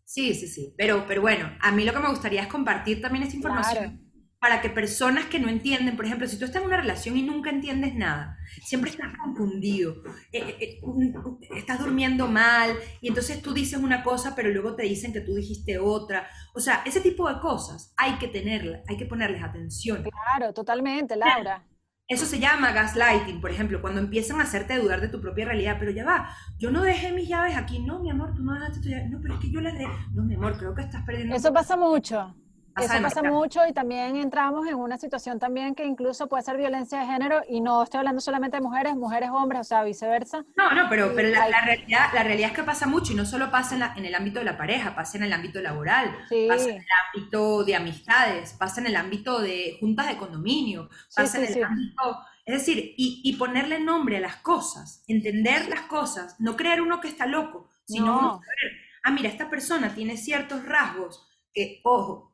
Sí, 0.05 0.35
sí, 0.35 0.47
sí, 0.47 0.75
pero, 0.77 1.07
pero 1.07 1.23
bueno, 1.23 1.51
a 1.61 1.73
mí 1.73 1.85
lo 1.85 1.93
que 1.93 2.01
me 2.01 2.11
gustaría 2.11 2.43
es 2.43 2.49
compartir 2.49 3.01
también 3.01 3.25
esta 3.25 3.37
información 3.37 4.12
para 4.43 4.61
que 4.61 4.71
personas 4.71 5.27
que 5.27 5.39
no 5.39 5.49
entienden, 5.49 5.95
por 5.95 6.05
ejemplo, 6.05 6.27
si 6.27 6.37
tú 6.37 6.45
estás 6.45 6.63
en 6.63 6.67
una 6.67 6.77
relación 6.77 7.17
y 7.17 7.23
nunca 7.23 7.49
entiendes 7.49 7.95
nada, 7.95 8.37
siempre 8.65 8.91
estás 8.91 9.17
confundido, 9.17 10.03
eh, 10.33 10.57
eh, 10.59 10.81
eh, 10.83 11.49
estás 11.57 11.79
durmiendo 11.79 12.27
mal 12.27 12.77
y 13.01 13.07
entonces 13.07 13.41
tú 13.41 13.55
dices 13.55 13.79
una 13.79 14.03
cosa 14.03 14.35
pero 14.35 14.51
luego 14.51 14.75
te 14.75 14.83
dicen 14.83 15.13
que 15.13 15.21
tú 15.21 15.37
dijiste 15.37 15.79
otra, 15.79 16.29
o 16.55 16.59
sea, 16.59 16.83
ese 16.85 17.01
tipo 17.01 17.33
de 17.33 17.39
cosas 17.39 17.95
hay 17.97 18.15
que 18.15 18.27
tenerlas, 18.27 18.83
hay 18.89 18.97
que 18.97 19.07
ponerles 19.07 19.45
atención. 19.45 20.03
Claro, 20.03 20.53
totalmente, 20.53 21.15
Laura. 21.15 21.65
Eso 22.09 22.27
se 22.27 22.41
llama 22.41 22.73
gaslighting, 22.73 23.41
por 23.41 23.53
ejemplo, 23.53 23.81
cuando 23.81 24.01
empiezan 24.01 24.41
a 24.41 24.43
hacerte 24.43 24.77
dudar 24.77 25.01
de 25.01 25.09
tu 25.09 25.21
propia 25.21 25.45
realidad, 25.45 25.77
pero 25.79 25.93
ya 25.93 26.05
va, 26.05 26.35
yo 26.59 26.73
no 26.73 26.83
dejé 26.83 27.13
mis 27.13 27.29
llaves 27.29 27.57
aquí, 27.57 27.79
no, 27.79 28.01
mi 28.01 28.11
amor, 28.11 28.35
tú 28.35 28.43
no 28.43 28.55
dejaste 28.55 28.81
tu 28.81 28.89
llave, 28.89 29.09
no, 29.09 29.21
pero 29.23 29.35
es 29.35 29.41
que 29.41 29.53
yo 29.53 29.61
las 29.61 29.75
dejé, 29.75 29.93
no, 30.13 30.25
mi 30.25 30.35
amor, 30.35 30.59
creo 30.59 30.75
que 30.75 30.83
estás 30.83 31.05
perdiendo. 31.05 31.37
Eso 31.37 31.53
pasa 31.53 31.77
mucho. 31.77 32.35
Eso 32.77 33.03
pasa 33.03 33.23
mucho 33.23 33.61
y 33.67 33.73
también 33.73 34.17
entramos 34.17 34.67
en 34.67 34.75
una 34.75 34.97
situación 34.97 35.39
también 35.39 35.75
que 35.75 35.85
incluso 35.85 36.29
puede 36.29 36.43
ser 36.43 36.57
violencia 36.57 37.01
de 37.01 37.07
género 37.07 37.43
y 37.49 37.61
no 37.61 37.83
estoy 37.83 37.99
hablando 37.99 38.21
solamente 38.21 38.57
de 38.57 38.63
mujeres, 38.63 38.95
mujeres, 38.95 39.31
hombres, 39.31 39.61
o 39.61 39.65
sea, 39.65 39.85
viceversa. 39.85 40.45
No, 40.57 40.73
no, 40.75 40.89
pero, 40.89 41.13
pero 41.15 41.29
la, 41.31 41.65
realidad, 41.65 42.11
la 42.15 42.23
realidad 42.23 42.51
es 42.51 42.57
que 42.57 42.63
pasa 42.63 42.87
mucho 42.87 43.13
y 43.13 43.17
no 43.17 43.25
solo 43.25 43.51
pasa 43.51 43.75
en, 43.77 43.83
en 43.99 44.07
el 44.07 44.15
ámbito 44.15 44.39
de 44.39 44.45
la 44.45 44.57
pareja, 44.57 44.95
pasa 44.95 45.19
en 45.19 45.25
el 45.25 45.33
ámbito 45.33 45.61
laboral, 45.61 46.17
pasa 46.49 46.71
en 46.71 46.77
el 46.77 46.87
ámbito 47.15 47.65
de 47.65 47.77
amistades, 47.77 48.55
pasa 48.55 48.81
en 48.81 48.87
el 48.87 48.97
ámbito 48.97 49.41
de 49.41 49.77
juntas 49.81 50.09
de 50.09 50.17
condominio, 50.17 50.89
pasa 51.15 51.39
en 51.39 51.45
el 51.45 51.65
ámbito... 51.65 52.19
Es 52.45 52.59
decir, 52.59 52.95
y, 52.97 53.21
y, 53.23 53.37
ponerle 53.37 53.79
nombre 53.79 54.17
a 54.17 54.21
las 54.21 54.35
cosas, 54.37 55.05
entender 55.07 55.69
las 55.69 55.83
cosas, 55.83 56.41
no 56.41 56.57
creer 56.57 56.83
uno 56.83 57.01
que 57.01 57.07
está 57.07 57.25
loco, 57.25 57.71
sino 57.85 58.33
saber, 58.33 58.73
ah, 59.05 59.11
mira, 59.13 59.29
esta 59.29 59.49
persona 59.49 59.95
tiene 59.95 60.17
ciertos 60.17 60.65
rasgos 60.65 61.25
que, 61.53 61.81
ojo, 61.85 62.32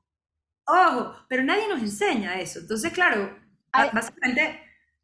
ojo, 0.68 1.14
pero 1.28 1.42
nadie 1.42 1.68
nos 1.68 1.80
enseña 1.80 2.38
eso. 2.38 2.60
Entonces, 2.60 2.92
claro, 2.92 3.36
básicamente 3.72 4.60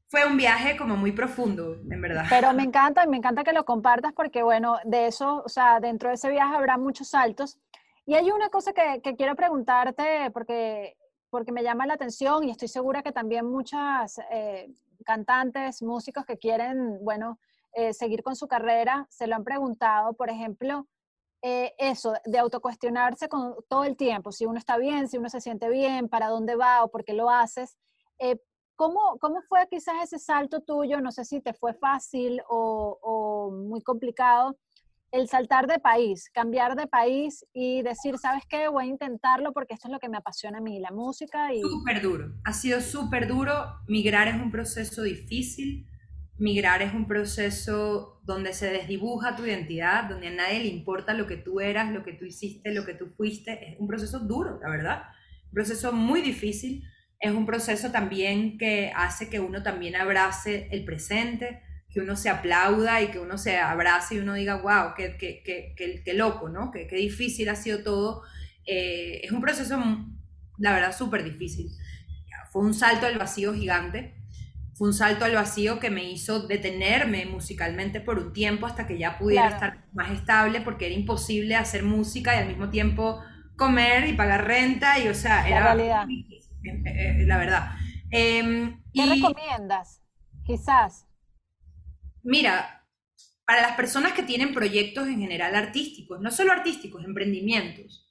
fue 0.07 0.27
un 0.27 0.37
viaje 0.37 0.77
como 0.77 0.97
muy 0.97 1.13
profundo, 1.13 1.81
en 1.91 2.01
verdad. 2.01 2.27
Pero 2.29 2.53
me 2.53 2.63
encanta, 2.63 3.07
me 3.07 3.17
encanta 3.17 3.43
que 3.43 3.53
lo 3.53 3.65
compartas 3.65 4.13
porque, 4.13 4.43
bueno, 4.43 4.79
de 4.85 5.07
eso, 5.07 5.43
o 5.45 5.49
sea, 5.49 5.81
dentro 5.81 6.09
de 6.11 6.17
ese 6.17 6.31
viaje 6.31 6.55
habrá 6.55 6.79
muchos 6.79 7.09
saltos. 7.09 7.59
Y 8.07 8.15
hay 8.15 8.31
una 8.31 8.51
cosa 8.51 8.73
que, 8.73 9.01
quiero 9.17 9.35
preguntarte 9.35 10.31
porque, 10.33 10.97
porque 11.31 11.53
me 11.53 11.63
llama 11.63 11.87
la 11.87 11.95
atención 11.95 12.45
y 12.45 12.51
estoy 12.51 12.69
segura 12.69 13.03
que 13.03 13.13
también 13.13 13.47
muchas 13.47 14.21
eh, 14.31 14.71
cantantes, 15.05 15.83
músicos 15.83 16.25
que 16.27 16.37
quieren, 16.37 16.99
bueno, 17.03 17.39
eh, 17.73 17.93
seguir 17.93 18.23
con 18.23 18.37
su 18.37 18.47
carrera, 18.47 19.07
se 19.09 19.27
lo 19.27 19.35
han 19.35 19.43
preguntado, 19.43 20.13
por 20.13 20.31
ejemplo, 20.31 20.87
eh, 21.47 21.75
eso, 21.77 22.15
de 22.25 22.39
autocuestionarse 22.39 23.29
con, 23.29 23.55
todo 23.69 23.85
el 23.85 23.99
tiempo, 23.99 24.33
si 24.33 24.47
uno 24.47 24.59
está 24.59 24.79
bien, 24.79 25.09
si 25.09 25.19
uno 25.19 25.29
se 25.29 25.43
siente 25.43 25.69
bien, 25.69 26.09
para 26.09 26.29
dónde 26.29 26.57
va 26.57 26.83
o 26.83 26.91
por 26.91 27.05
qué 27.05 27.13
lo 27.13 27.29
haces. 27.29 27.77
Eh, 28.19 28.41
¿cómo, 28.77 29.19
¿Cómo 29.21 29.43
fue 29.43 29.69
quizás 29.71 29.97
ese 30.03 30.19
salto 30.19 30.63
tuyo? 30.63 31.03
No 31.03 31.13
sé 31.13 31.27
si 31.27 31.43
te 31.43 31.53
fue 31.53 31.75
fácil 31.75 32.41
o, 32.49 33.51
muy 33.69 33.83
complicado 33.83 34.57
el 35.13 35.29
saltar 35.29 35.67
de 35.67 35.79
país, 35.79 36.31
cambiar 36.33 36.77
de 36.77 36.87
país 36.87 37.45
y 37.53 37.83
decir, 37.83 38.17
¿sabes 38.17 38.45
qué? 38.49 38.69
Voy 38.69 38.85
a 38.85 38.89
intentarlo 38.89 39.53
porque 39.53 39.75
esto 39.75 39.89
es 39.89 39.93
lo 39.93 40.01
que 40.01 40.09
me 40.09 40.17
apasiona 40.17 40.59
a 40.59 40.63
mí, 40.63 40.81
la 40.81 40.93
música 40.93 41.53
y... 41.53 41.61
Súper 41.61 42.01
duro, 42.01 42.33
ha 42.43 42.55
sido 42.55 42.81
súper 42.81 43.29
duro, 43.29 43.67
migrar 43.87 44.29
es 44.29 44.37
un 44.37 44.51
proceso 44.51 45.03
difícil, 45.03 45.87
migrar 46.39 46.83
es 46.83 46.93
un 46.93 47.07
proceso 47.07 48.21
donde 48.25 48.53
se 48.53 48.71
desdibuja 48.71 49.37
tu 49.37 49.45
identidad, 49.45 50.05
donde 50.05 50.29
a 50.29 50.33
nadie 50.33 50.61
le 50.61 50.69
importa 50.69 51.15
lo 51.15 51.27
que 51.27 51.37
tú 51.37 51.61
eras, 51.61 51.93
lo 51.93 52.03
que 52.03 52.13
tú 52.13 52.25
hiciste, 52.25 52.73
lo 52.73 52.85
que 52.85 52.95
tú 52.95 53.13
fuiste. 53.17 53.73
Es 53.73 53.77
un 53.79 53.87
proceso 53.87 54.19
duro, 54.21 54.59
la 54.61 54.71
verdad. 54.71 55.03
Un 55.47 55.53
proceso 55.53 55.93
muy 55.93 56.23
difícil. 56.23 56.83
Es 57.21 57.33
un 57.33 57.47
proceso 57.47 57.91
también 57.91 58.59
que 58.59 58.93
hace 58.95 59.29
que 59.31 59.41
uno 59.41 59.63
también 59.63 59.97
abrace 59.97 60.69
el 60.73 60.85
presente, 60.85 61.63
que 61.89 62.01
uno 62.01 62.17
se 62.17 62.29
aplauda 62.29 63.01
y 63.03 63.09
que 63.09 63.21
uno 63.21 63.39
se 63.39 63.59
abrace 63.59 64.17
y 64.17 64.19
uno 64.19 64.35
diga, 64.35 64.57
wow, 64.57 64.95
qué, 64.97 65.17
qué, 65.17 65.43
qué, 65.45 66.03
qué 66.05 66.15
loco, 66.15 66.49
¿no? 66.49 66.71
Qué, 66.73 66.89
difícil 66.91 67.49
ha 67.49 67.55
sido 67.55 67.83
todo. 67.85 68.23
Eh, 68.67 69.21
es 69.23 69.31
un 69.31 69.41
proceso, 69.41 69.81
la 70.59 70.73
verdad, 70.73 70.97
súper 70.97 71.23
difícil. 71.23 71.71
Fue 72.51 72.63
un 72.63 72.75
salto 72.75 73.07
al 73.07 73.19
vacío 73.19 73.55
gigante 73.55 74.24
fue 74.75 74.89
un 74.89 74.95
salto 74.95 75.25
al 75.25 75.35
vacío 75.35 75.79
que 75.79 75.91
me 75.91 76.11
hizo 76.11 76.47
detenerme 76.47 77.27
musicalmente 77.27 78.01
por 78.01 78.19
un 78.19 78.33
tiempo 78.33 78.67
hasta 78.67 78.87
que 78.87 78.99
ya 78.99 79.19
pudiera 79.19 79.49
estar 79.49 79.87
más 79.93 80.11
estable 80.11 80.61
porque 80.61 80.87
era 80.87 80.95
imposible 80.95 81.55
hacer 81.55 81.85
música 81.85 82.35
y 82.35 82.39
al 82.39 82.49
mismo 82.49 82.71
tiempo 82.71 83.23
comer 83.57 84.09
y 84.09 84.15
pagar 84.15 84.47
renta 84.47 84.99
y 84.99 85.09
o 85.09 85.15
sea, 85.15 85.47
era 85.47 85.61
la 85.61 85.75
realidad. 85.75 86.09
Eh, 86.09 86.83
eh, 86.87 87.25
la 87.27 87.39
verdad. 87.39 87.71
Em, 88.11 88.83
¿Qué 88.93 89.07
recomiendas? 89.07 90.03
Quizás. 90.45 91.07
Mira, 92.23 92.87
para 93.47 93.63
las 93.63 93.77
personas 93.77 94.13
que 94.13 94.23
tienen 94.23 94.55
proyectos 94.55 95.07
en 95.07 95.21
general 95.21 95.55
artísticos, 95.55 96.21
no 96.21 96.31
solo 96.31 96.53
artísticos, 96.53 97.05
emprendimientos, 97.05 98.09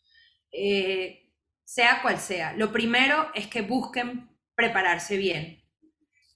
eh, 0.52 1.32
sea 1.64 2.02
cual 2.02 2.20
sea, 2.20 2.54
lo 2.54 2.72
primero 2.72 3.28
es 3.34 3.48
que 3.48 3.62
busquen 3.62 4.30
prepararse 4.56 5.18
bien. 5.18 5.63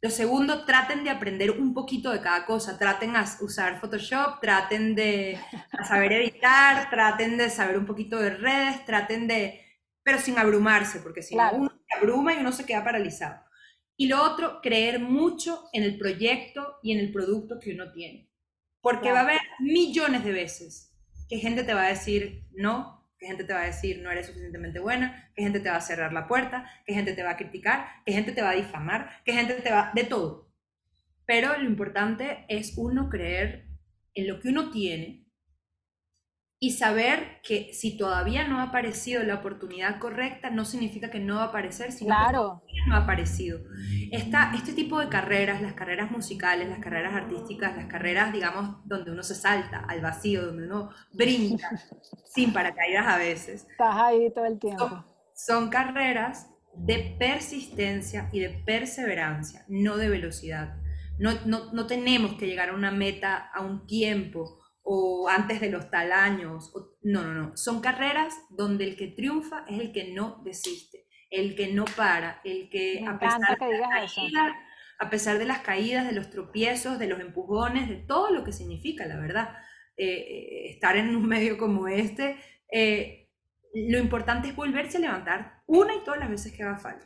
Lo 0.02 0.12
segundo, 0.12 0.64
traten 0.66 1.04
de 1.04 1.10
aprender 1.10 1.52
un 1.52 1.74
poquito 1.74 2.12
de 2.12 2.22
cada 2.22 2.46
cosa, 2.46 2.78
traten 2.78 3.16
a 3.16 3.26
usar 3.42 3.80
Photoshop, 3.80 4.40
traten 4.40 4.94
de 4.94 5.40
saber 5.88 6.14
editar, 6.14 6.90
traten 6.92 7.38
de 7.38 7.50
saber 7.50 7.80
un 7.80 7.86
poquito 7.88 8.20
de 8.20 8.30
redes, 8.30 8.86
traten 8.86 9.28
de, 9.28 9.60
pero 10.04 10.20
sin 10.20 10.38
abrumarse, 10.38 11.00
porque 11.00 11.24
si 11.24 11.36
no 11.36 11.52
uno 11.52 11.70
se 11.70 11.98
abruma 11.98 12.34
y 12.34 12.38
uno 12.38 12.52
se 12.52 12.66
queda 12.66 12.84
paralizado. 12.84 13.44
Y 13.96 14.08
lo 14.08 14.22
otro, 14.22 14.62
creer 14.62 15.00
mucho 15.00 15.64
en 15.74 15.82
el 15.82 15.98
proyecto 15.98 16.78
y 16.84 16.92
en 16.92 17.00
el 17.00 17.12
producto 17.12 17.60
que 17.60 17.74
uno 17.74 17.92
tiene. 17.92 18.30
Porque 18.82 19.12
va 19.12 19.22
a 19.22 19.24
haber 19.24 19.42
millones 19.60 20.24
de 20.24 20.32
veces 20.32 20.96
que 21.28 21.40
gente 21.40 21.64
te 21.64 21.74
va 21.74 21.86
a 21.86 21.90
decir 21.90 22.46
no, 22.52 22.97
que 23.20 23.28
gente 23.28 23.44
te 23.44 23.54
va 23.54 23.62
a 23.62 23.66
decir 23.66 24.02
no 24.02 24.12
eres 24.12 24.28
suficientemente 24.28 24.80
buena, 24.80 25.32
que 25.36 25.44
gente 25.44 25.60
te 25.60 25.70
va 25.70 25.78
a 25.78 25.82
cerrar 25.82 26.14
la 26.14 26.28
puerta, 26.28 26.70
que 26.86 26.94
gente 26.94 27.14
te 27.14 27.24
va 27.24 27.32
a 27.32 27.38
criticar, 27.38 27.88
que 28.06 28.14
gente 28.14 28.32
te 28.32 28.42
va 28.42 28.52
a 28.52 28.56
difamar, 28.56 29.22
que 29.26 29.34
gente 29.34 29.56
te 29.56 29.72
va... 29.72 29.92
de 29.94 30.04
todo. 30.04 30.52
Pero 31.26 31.58
lo 31.58 31.66
importante 31.66 32.46
es 32.48 32.78
uno 32.78 33.10
creer 33.10 33.68
en 34.14 34.28
lo 34.28 34.40
que 34.40 34.50
uno 34.50 34.72
tiene 34.72 35.27
y 36.60 36.72
saber 36.72 37.40
que 37.44 37.72
si 37.74 37.98
todavía 37.98 38.48
no 38.48 38.60
ha 38.60 38.64
aparecido 38.64 39.22
la 39.22 39.36
oportunidad 39.36 40.00
correcta, 40.00 40.50
no 40.50 40.66
significa 40.66 41.12
que 41.12 41.20
no 41.20 41.36
va 41.36 41.44
a 41.44 41.46
aparecer, 41.48 41.92
sino 41.92 42.16
claro. 42.16 42.64
que 42.68 42.90
no 42.90 42.96
ha 42.96 43.04
aparecido. 43.04 43.60
Esta, 44.12 44.52
este 44.56 44.74
tipo 44.74 45.00
de 45.00 45.08
carreras, 45.08 45.62
las 45.62 45.74
carreras 45.74 46.10
musicales, 46.10 46.68
las 46.68 46.80
carreras 46.80 47.14
artísticas, 47.14 47.78
las 47.78 47.86
carreras, 47.86 48.34
digamos, 48.34 48.78
donde 48.86 49.12
uno 49.12 49.22
se 49.22 49.36
salta 49.36 49.86
al 49.88 50.02
vacío, 50.02 50.48
donde 50.48 50.66
uno 50.66 50.90
brinca, 51.14 51.70
sin 52.34 52.52
paracaídas 52.52 53.06
a 53.06 53.18
veces. 53.18 53.68
Estás 53.70 53.96
ahí 53.96 54.32
todo 54.34 54.46
el 54.46 54.58
tiempo. 54.58 54.90
Son, 54.90 55.06
son 55.36 55.70
carreras 55.70 56.48
de 56.74 57.16
persistencia 57.20 58.30
y 58.32 58.40
de 58.40 58.50
perseverancia, 58.50 59.64
no 59.68 59.98
de 59.98 60.10
velocidad. 60.10 60.78
No, 61.20 61.34
no, 61.46 61.72
no 61.72 61.86
tenemos 61.86 62.34
que 62.34 62.48
llegar 62.48 62.70
a 62.70 62.74
una 62.74 62.92
meta 62.92 63.36
a 63.54 63.62
un 63.62 63.86
tiempo 63.86 64.60
o 64.90 65.28
antes 65.28 65.60
de 65.60 65.70
los 65.70 65.92
tal 65.92 66.14
años. 66.14 66.72
no, 67.04 67.24
no, 67.24 67.34
no. 67.34 67.58
Son 67.58 67.82
carreras 67.82 68.34
donde 68.50 68.86
el 68.86 68.96
que 68.96 69.08
triunfa 69.08 69.66
es 69.68 69.82
el 69.82 69.92
que 69.92 70.14
no 70.14 70.42
desiste, 70.46 71.08
el 71.30 71.58
que 71.58 71.74
no 71.74 71.84
para, 71.84 72.40
el 72.46 72.70
que, 72.70 73.04
a 73.06 73.20
pesar, 73.20 73.60
de 73.60 73.80
las 73.80 74.14
caídas, 74.14 74.56
a 74.98 75.10
pesar 75.10 75.40
de 75.40 75.46
las 75.46 75.60
caídas, 75.60 76.08
de 76.08 76.14
los 76.14 76.30
tropiezos, 76.30 77.00
de 77.00 77.08
los 77.08 77.20
empujones, 77.20 77.90
de 77.90 77.98
todo 77.98 78.32
lo 78.32 78.46
que 78.46 78.54
significa, 78.54 79.06
la 79.06 79.20
verdad, 79.20 79.58
eh, 79.98 80.06
eh, 80.06 80.70
estar 80.70 80.96
en 80.96 81.14
un 81.14 81.28
medio 81.28 81.58
como 81.58 81.90
este, 81.90 82.38
eh, 82.72 83.30
lo 83.74 84.00
importante 84.00 84.48
es 84.48 84.56
volverse 84.56 84.98
a 84.98 85.02
levantar 85.02 85.64
una 85.66 85.96
y 85.96 86.04
todas 86.06 86.22
las 86.22 86.30
veces 86.30 86.54
que 86.54 86.64
haga 86.64 86.78
falta. 86.78 87.06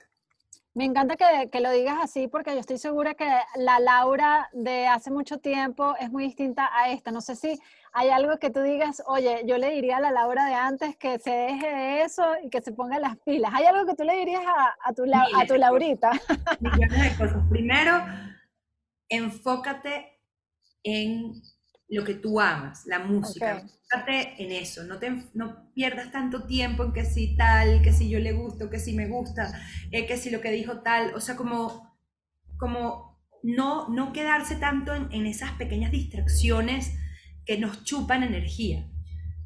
Me 0.73 0.85
encanta 0.85 1.17
que, 1.17 1.59
lo 1.59 1.69
digas 1.69 1.97
así 2.01 2.29
porque 2.29 2.53
yo 2.53 2.59
estoy 2.61 2.77
segura 2.77 3.13
que 3.13 3.29
la 3.55 3.81
Laura 3.81 4.49
de 4.53 4.87
hace 4.87 5.11
mucho 5.11 5.37
tiempo 5.39 5.95
es 5.99 6.09
muy 6.09 6.23
distinta 6.23 6.69
a 6.73 6.91
esta. 6.91 7.11
No 7.11 7.19
sé 7.19 7.35
si 7.35 7.59
hay 7.91 8.09
algo 8.09 8.37
que 8.39 8.51
tú 8.51 8.61
digas, 8.61 9.03
oye, 9.05 9.43
yo 9.45 9.57
le 9.57 9.71
diría 9.71 9.97
a 9.97 9.99
la 9.99 10.11
Laura 10.11 10.45
de 10.45 10.53
antes 10.53 10.95
que 10.95 11.19
se 11.19 11.29
deje 11.29 11.67
de 11.67 12.03
eso 12.03 12.23
y 12.41 12.49
que 12.49 12.61
se 12.61 12.71
ponga 12.71 12.99
las 12.99 13.17
pilas. 13.17 13.51
¿Hay 13.53 13.65
algo 13.65 13.85
que 13.85 13.95
tú 13.95 14.05
le 14.05 14.15
dirías 14.15 14.43
a, 14.45 14.93
tu, 14.93 15.03
a 15.03 15.45
tu 15.45 15.55
Laurita? 15.55 16.11
Millones 16.61 17.01
de 17.01 17.17
cosas. 17.17 17.43
Primero, 17.49 18.05
enfócate 19.09 20.21
en 20.83 21.33
lo 21.91 22.05
que 22.05 22.15
tú 22.15 22.39
amas, 22.39 22.85
la 22.85 22.99
música. 22.99 23.59
Enfócate 23.59 24.41
en 24.41 24.51
eso, 24.51 24.85
no, 24.85 24.97
te, 24.97 25.11
no 25.33 25.71
pierdas 25.73 26.11
tanto 26.11 26.47
tiempo 26.47 26.85
en 26.85 26.93
que 26.93 27.03
si 27.03 27.35
tal, 27.35 27.81
que 27.81 27.91
si 27.91 28.09
yo 28.09 28.17
le 28.19 28.31
gusto, 28.31 28.69
que 28.69 28.79
si 28.79 28.93
me 28.93 29.07
gusta, 29.07 29.51
eh, 29.91 30.05
que 30.07 30.15
si 30.15 30.29
lo 30.29 30.39
que 30.39 30.51
dijo 30.51 30.81
tal, 30.81 31.13
o 31.13 31.19
sea, 31.19 31.35
como, 31.35 31.93
como 32.57 33.21
no, 33.43 33.89
no 33.89 34.13
quedarse 34.13 34.55
tanto 34.55 34.93
en, 34.95 35.25
esas 35.25 35.51
pequeñas 35.53 35.91
distracciones 35.91 36.97
que 37.45 37.57
nos 37.57 37.83
chupan 37.83 38.23
energía, 38.23 38.89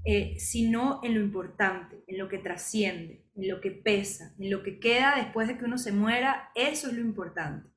eh, 0.05 0.35
sino 0.37 0.99
en 1.03 1.15
lo 1.15 1.21
importante, 1.21 2.03
en 2.05 2.19
lo 2.19 2.29
que 2.29 2.37
trasciende, 2.37 3.25
en 3.35 3.49
lo 3.49 3.59
que 3.59 3.71
pesa, 3.71 4.35
en 4.37 4.51
lo 4.51 4.61
que 4.61 4.79
queda 4.79 5.15
después 5.15 5.47
de 5.47 5.57
que 5.57 5.65
uno 5.65 5.79
se 5.79 5.91
muera, 5.91 6.51
eso 6.53 6.89
es 6.89 6.93
lo 6.93 7.01
importante. 7.01 7.69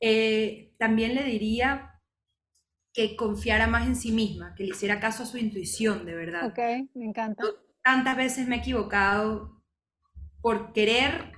Eh, 0.00 0.74
también 0.78 1.14
le 1.14 1.22
diría 1.22 1.89
que 2.92 3.16
confiara 3.16 3.66
más 3.66 3.86
en 3.86 3.96
sí 3.96 4.12
misma, 4.12 4.54
que 4.54 4.64
le 4.64 4.70
hiciera 4.70 5.00
caso 5.00 5.22
a 5.22 5.26
su 5.26 5.38
intuición, 5.38 6.04
de 6.04 6.14
verdad. 6.14 6.46
Ok, 6.46 6.58
me 6.94 7.06
encanta. 7.06 7.42
tantas 7.82 8.16
veces 8.16 8.48
me 8.48 8.56
he 8.56 8.58
equivocado 8.58 9.62
por 10.40 10.72
querer, 10.72 11.32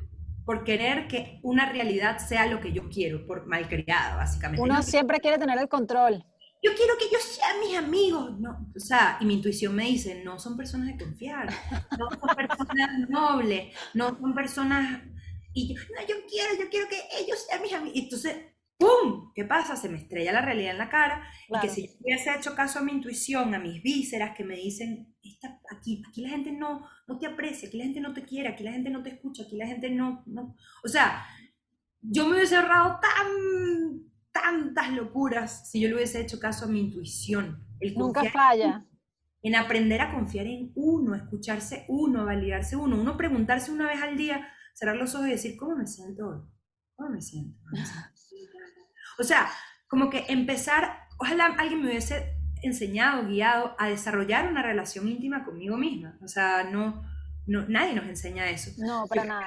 por 0.45 0.65
querer 0.65 1.09
que 1.09 1.41
una 1.43 1.71
realidad 1.71 2.19
sea 2.19 2.47
lo 2.47 2.61
que 2.61 2.73
yo 2.73 2.89
quiero, 2.89 3.27
por 3.27 3.47
malcriada, 3.47 4.17
básicamente. 4.17 4.63
Uno 4.63 4.83
siempre 4.83 5.21
quiere 5.21 5.39
tener 5.39 5.59
el 5.59 5.69
control. 5.69 6.25
Yo 6.65 6.71
quiero 6.77 6.95
que 6.97 7.07
ellos 7.07 7.23
sean 7.23 7.59
mis 7.59 7.77
amigos, 7.77 8.39
no, 8.39 8.71
o 8.75 8.79
sea, 8.79 9.19
y 9.21 9.25
mi 9.25 9.35
intuición 9.35 9.75
me 9.75 9.85
dice, 9.85 10.23
no 10.25 10.39
son 10.39 10.57
personas 10.57 10.87
de 10.87 10.97
confiar, 10.97 11.53
no 11.99 12.09
son 12.09 12.37
personas 12.37 13.09
nobles, 13.09 13.75
no 13.95 14.17
son 14.17 14.33
personas, 14.33 15.03
y 15.53 15.75
yo, 15.75 15.83
no, 15.93 16.07
yo 16.07 16.15
quiero, 16.31 16.55
yo 16.61 16.71
quiero 16.71 16.89
que 16.89 17.01
ellos 17.19 17.45
sean 17.49 17.63
mis 17.63 17.73
amigos, 17.73 17.99
entonces 17.99 18.52
¡pum! 18.83 19.33
¿Qué 19.35 19.45
pasa? 19.45 19.77
Se 19.77 19.89
me 19.89 19.99
estrella 19.99 20.33
la 20.33 20.43
realidad 20.43 20.73
en 20.73 20.79
la 20.79 20.91
cara 20.91 21.23
y 21.49 21.61
que 21.61 21.69
si 21.69 21.87
yo 21.87 21.93
hubiese 22.01 22.35
hecho 22.35 22.55
caso 22.55 22.79
a 22.79 22.83
mi 22.83 22.93
intuición, 22.93 23.55
a 23.55 23.59
mis 23.59 23.83
vísceras 23.83 24.37
que 24.37 24.45
me 24.45 24.57
dicen, 24.57 25.15
aquí, 25.71 26.03
aquí 26.09 26.23
la 26.23 26.31
gente 26.31 26.53
no, 26.53 26.87
no 27.07 27.19
te 27.19 27.27
aprecia, 27.27 27.69
aquí 27.69 27.79
la 27.79 27.85
gente 27.85 28.01
no 28.01 28.13
te 28.13 28.25
quiere, 28.25 28.49
aquí 28.49 28.65
la 28.65 28.73
gente 28.73 28.91
no 28.91 29.03
te 29.03 29.11
escucha, 29.11 29.45
aquí 29.45 29.57
la 29.57 29.67
gente 29.67 29.91
no, 29.91 30.23
no... 30.27 30.57
O 30.85 30.89
sea, 30.89 31.25
yo 32.01 32.27
me 32.27 32.37
hubiese 32.37 32.57
ahorrado 32.57 32.99
tan, 33.01 34.11
tantas 34.33 34.93
locuras 34.93 35.71
si 35.71 35.81
yo 35.81 35.89
le 35.89 35.95
hubiese 35.95 36.21
hecho 36.21 36.39
caso 36.39 36.65
a 36.65 36.69
mi 36.69 36.81
intuición. 36.81 37.65
El 37.81 37.95
Nunca 37.95 38.25
falla. 38.31 38.87
En, 39.43 39.57
aprender 39.57 40.01
a 40.01 40.13
confiar 40.13 40.47
en 40.47 40.73
uno, 40.75 41.15
a 41.15 41.19
escucharse 41.19 41.85
uno, 41.89 42.23
a 42.23 42.25
validarse 42.25 42.77
uno, 42.77 43.01
uno 43.01 43.17
preguntarse 43.17 43.73
una 43.73 43.89
vez 43.89 44.01
al 44.01 44.17
día, 44.17 44.47
cerrar 44.75 44.97
los 44.97 45.15
ojos 45.15 45.29
y 45.29 45.33
decir, 45.33 45.57
¿cómo 45.57 45.77
me 45.77 45.87
siento 45.87 46.29
hoy? 46.29 46.41
¿Cómo 46.95 47.11
me 47.11 47.21
siento? 47.21 47.59
¿Cómo 47.65 47.81
me 47.81 47.87
siento? 47.87 48.12
O 49.19 49.25
sea, 49.25 49.51
como 49.89 50.11
que 50.11 50.25
empezar, 50.29 51.07
ojalá 51.19 51.55
alguien 51.59 51.83
me 51.83 51.89
hubiese 51.89 52.37
enseñado, 52.63 53.27
guiado 53.27 53.75
a 53.79 53.89
desarrollar 53.89 54.49
una 54.49 54.63
relación 54.63 55.09
íntima 55.09 55.45
conmigo 55.45 55.77
misma. 55.77 56.17
O 56.23 56.29
sea, 56.29 56.65
no, 56.65 57.03
no 57.47 57.67
nadie 57.69 57.95
nos 57.95 58.07
enseña 58.07 58.49
eso. 58.49 58.71
No, 58.79 59.07
para 59.07 59.25
nada. 59.25 59.47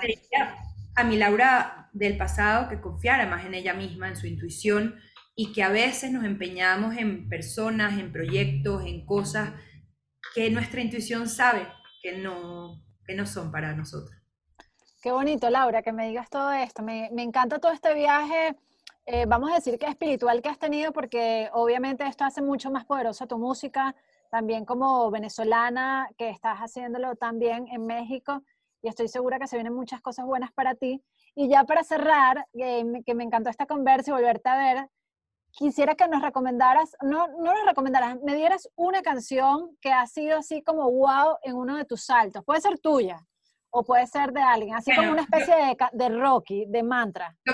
A 0.96 1.04
mi 1.04 1.18
Laura 1.18 1.90
del 1.94 2.18
pasado 2.18 2.70
que 2.70 2.80
confiara 2.80 3.26
más 3.26 3.46
en 3.46 3.54
ella 3.54 3.74
misma, 3.74 4.08
en 4.08 4.16
su 4.16 4.28
intuición, 4.28 4.96
y 5.36 5.52
que 5.52 5.64
a 5.64 5.70
veces 5.70 6.12
nos 6.12 6.24
empeñamos 6.24 6.96
en 6.96 7.28
personas, 7.28 8.00
en 8.00 8.12
proyectos, 8.12 8.86
en 8.86 9.06
cosas 9.06 9.52
que 10.34 10.50
nuestra 10.50 10.82
intuición 10.82 11.28
sabe 11.28 11.68
que 12.02 12.18
no, 12.18 12.82
que 13.06 13.16
no 13.16 13.26
son 13.26 13.52
para 13.52 13.74
nosotros. 13.74 14.16
Qué 15.02 15.12
bonito, 15.12 15.50
Laura, 15.50 15.82
que 15.82 15.92
me 15.92 16.08
digas 16.08 16.30
todo 16.30 16.52
esto. 16.52 16.82
Me, 16.82 17.10
me 17.12 17.24
encanta 17.24 17.60
todo 17.60 17.72
este 17.72 17.94
viaje 17.94 18.56
eh, 19.06 19.26
vamos 19.28 19.52
a 19.52 19.56
decir 19.56 19.78
que 19.78 19.86
espiritual 19.86 20.42
que 20.42 20.50
has 20.50 20.58
tenido, 20.58 20.92
porque 20.92 21.50
obviamente 21.54 22.06
esto 22.08 22.24
hace 22.24 22.42
mucho 22.42 22.72
más 22.72 22.86
poderosa 22.86 23.28
tu 23.28 23.38
música, 23.38 23.96
también 24.32 24.66
como 24.66 25.12
venezolana, 25.12 26.10
que 26.18 26.30
estás 26.30 26.58
haciéndolo 26.58 27.16
también 27.16 27.68
en 27.68 27.86
México, 27.86 28.42
y 28.82 28.88
estoy 28.88 29.08
segura 29.08 29.40
que 29.40 29.48
se 29.48 29.58
vienen 29.58 29.74
muchas 29.74 30.02
cosas 30.02 30.26
buenas 30.26 30.52
para 30.54 30.76
ti. 30.76 31.04
Y 31.36 31.50
ya 31.50 31.64
para 31.64 31.84
cerrar, 31.84 32.48
que 32.54 33.16
me 33.16 33.24
encantó 33.24 33.50
esta 33.50 33.66
conversa 33.66 34.12
y 34.12 34.14
volverte 34.14 34.50
a 34.50 34.58
ver, 34.58 34.90
quisiera 35.52 35.96
que 35.96 36.08
nos 36.08 36.22
recomendaras, 36.22 36.96
no, 37.02 37.28
no 37.28 37.54
nos 37.54 37.66
recomendaras, 37.66 38.18
me 38.24 38.36
dieras 38.36 38.70
una 38.76 39.02
canción 39.02 39.76
que 39.82 39.92
ha 39.92 40.06
sido 40.08 40.38
así 40.38 40.64
como 40.64 40.90
wow 40.92 41.38
en 41.44 41.56
uno 41.56 41.78
de 41.78 41.86
tus 41.86 42.06
saltos. 42.06 42.44
Puede 42.44 42.62
ser 42.62 42.80
tuya 42.80 43.26
o 43.70 43.84
puede 43.84 44.08
ser 44.08 44.32
de 44.32 44.42
alguien, 44.42 44.76
así 44.76 44.96
como 44.96 45.12
una 45.12 45.22
especie 45.22 45.56
de, 45.56 45.78
de 45.94 46.10
Rocky, 46.10 46.66
de 46.68 46.84
mantra. 46.84 47.36
Yo 47.46 47.54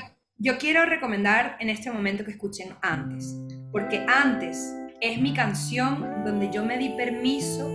quiero 0.58 0.86
recomendar 0.88 1.56
en 1.60 1.70
este 1.70 1.92
momento 1.92 2.26
que 2.26 2.32
escuchen 2.32 2.74
antes, 2.82 3.36
porque 3.72 4.04
antes 4.08 4.74
es 5.00 5.22
mi 5.22 5.36
canción 5.36 6.24
donde 6.26 6.52
yo 6.52 6.66
me 6.66 6.80
di 6.80 6.90
permiso 6.98 7.72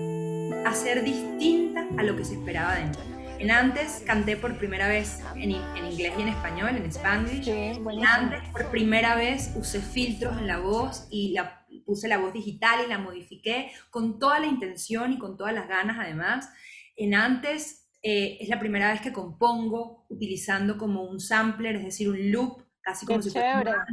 a 0.64 0.74
ser 0.74 1.04
distinta 1.04 1.86
a 1.96 2.02
lo 2.02 2.16
que 2.16 2.24
se 2.24 2.34
esperaba 2.34 2.74
de 2.74 2.86
mí. 2.86 2.96
En 3.38 3.52
antes 3.52 4.02
canté 4.04 4.36
por 4.36 4.58
primera 4.58 4.88
vez 4.88 5.22
en, 5.36 5.52
inglés 5.52 6.14
y 6.18 6.22
en 6.22 6.28
español, 6.28 6.70
en 6.70 6.92
Spanish. 6.92 7.46
en 7.46 8.04
antes 8.04 8.40
por 8.50 8.68
primera 8.72 9.14
vez 9.14 9.52
usé 9.54 9.80
filtros 9.80 10.36
en 10.36 10.48
la 10.48 10.58
voz 10.58 11.06
y 11.08 11.34
la, 11.34 11.64
puse 11.84 12.08
la 12.08 12.18
voz 12.18 12.32
digital 12.32 12.80
y 12.84 12.88
la 12.88 12.98
modifiqué 12.98 13.70
con 13.90 14.18
toda 14.18 14.40
la 14.40 14.46
intención 14.46 15.12
y 15.12 15.18
con 15.18 15.36
todas 15.36 15.54
las 15.54 15.68
ganas 15.68 15.98
además. 16.00 16.50
En 16.96 17.14
antes 17.14 17.85
eh, 18.02 18.38
es 18.40 18.48
la 18.48 18.58
primera 18.58 18.92
vez 18.92 19.00
que 19.00 19.12
compongo 19.12 20.06
utilizando 20.08 20.78
como 20.78 21.04
un 21.04 21.20
sampler, 21.20 21.76
es 21.76 21.84
decir, 21.84 22.08
un 22.08 22.30
loop, 22.30 22.62
casi 22.80 23.04
como 23.06 23.20
si 23.22 23.30
fuera 23.30 23.86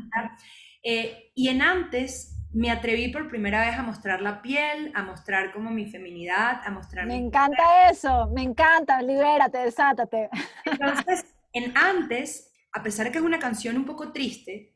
eh, 0.83 1.31
y 1.33 1.47
en 1.47 1.61
antes 1.61 2.33
me 2.53 2.69
atreví 2.69 3.07
por 3.07 3.29
primera 3.29 3.65
vez 3.65 3.75
a 3.79 3.83
mostrar 3.83 4.21
la 4.21 4.41
piel, 4.41 4.91
a 4.93 5.01
mostrar 5.01 5.51
como 5.51 5.71
mi 5.71 5.89
feminidad, 5.89 6.61
a 6.63 6.69
mostrar... 6.69 7.07
Me 7.07 7.17
encanta 7.17 7.89
eso, 7.89 8.29
me 8.31 8.43
encanta, 8.43 9.01
libérate, 9.01 9.57
desátate. 9.57 10.29
Entonces, 10.65 11.25
en 11.53 11.75
antes, 11.75 12.51
a 12.71 12.83
pesar 12.83 13.07
de 13.07 13.11
que 13.11 13.17
es 13.17 13.23
una 13.23 13.39
canción 13.39 13.77
un 13.77 13.85
poco 13.85 14.11
triste, 14.11 14.75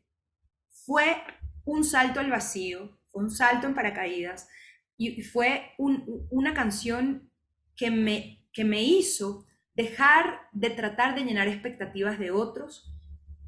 fue 0.70 1.22
un 1.66 1.84
salto 1.84 2.20
al 2.20 2.32
vacío, 2.32 2.98
fue 3.12 3.24
un 3.24 3.30
salto 3.30 3.68
en 3.68 3.76
paracaídas 3.76 4.50
y 4.98 5.22
fue 5.22 5.74
una 5.78 6.54
canción 6.56 7.32
que 7.76 7.92
me, 7.92 8.37
que 8.58 8.66
me 8.66 8.82
hizo 8.82 9.46
dejar 9.76 10.50
de 10.52 10.72
tratar 10.72 11.14
de 11.14 11.24
llenar 11.24 11.48
expectativas 11.48 12.18
de 12.18 12.32
otros 12.32 12.92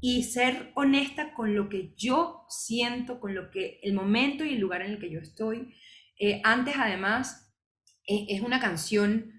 y 0.00 0.22
ser 0.22 0.70
honesta 0.76 1.34
con 1.34 1.56
lo 1.56 1.68
que 1.68 1.92
yo 1.96 2.46
siento, 2.48 3.18
con 3.18 3.34
lo 3.34 3.50
que 3.50 3.80
el 3.82 3.92
momento 3.92 4.44
y 4.44 4.54
el 4.54 4.60
lugar 4.60 4.82
en 4.82 4.92
el 4.92 5.00
que 5.00 5.10
yo 5.10 5.18
estoy. 5.18 5.74
Eh, 6.16 6.40
antes, 6.44 6.76
además, 6.78 7.52
e, 8.06 8.26
es 8.28 8.40
una 8.40 8.60
canción 8.60 9.32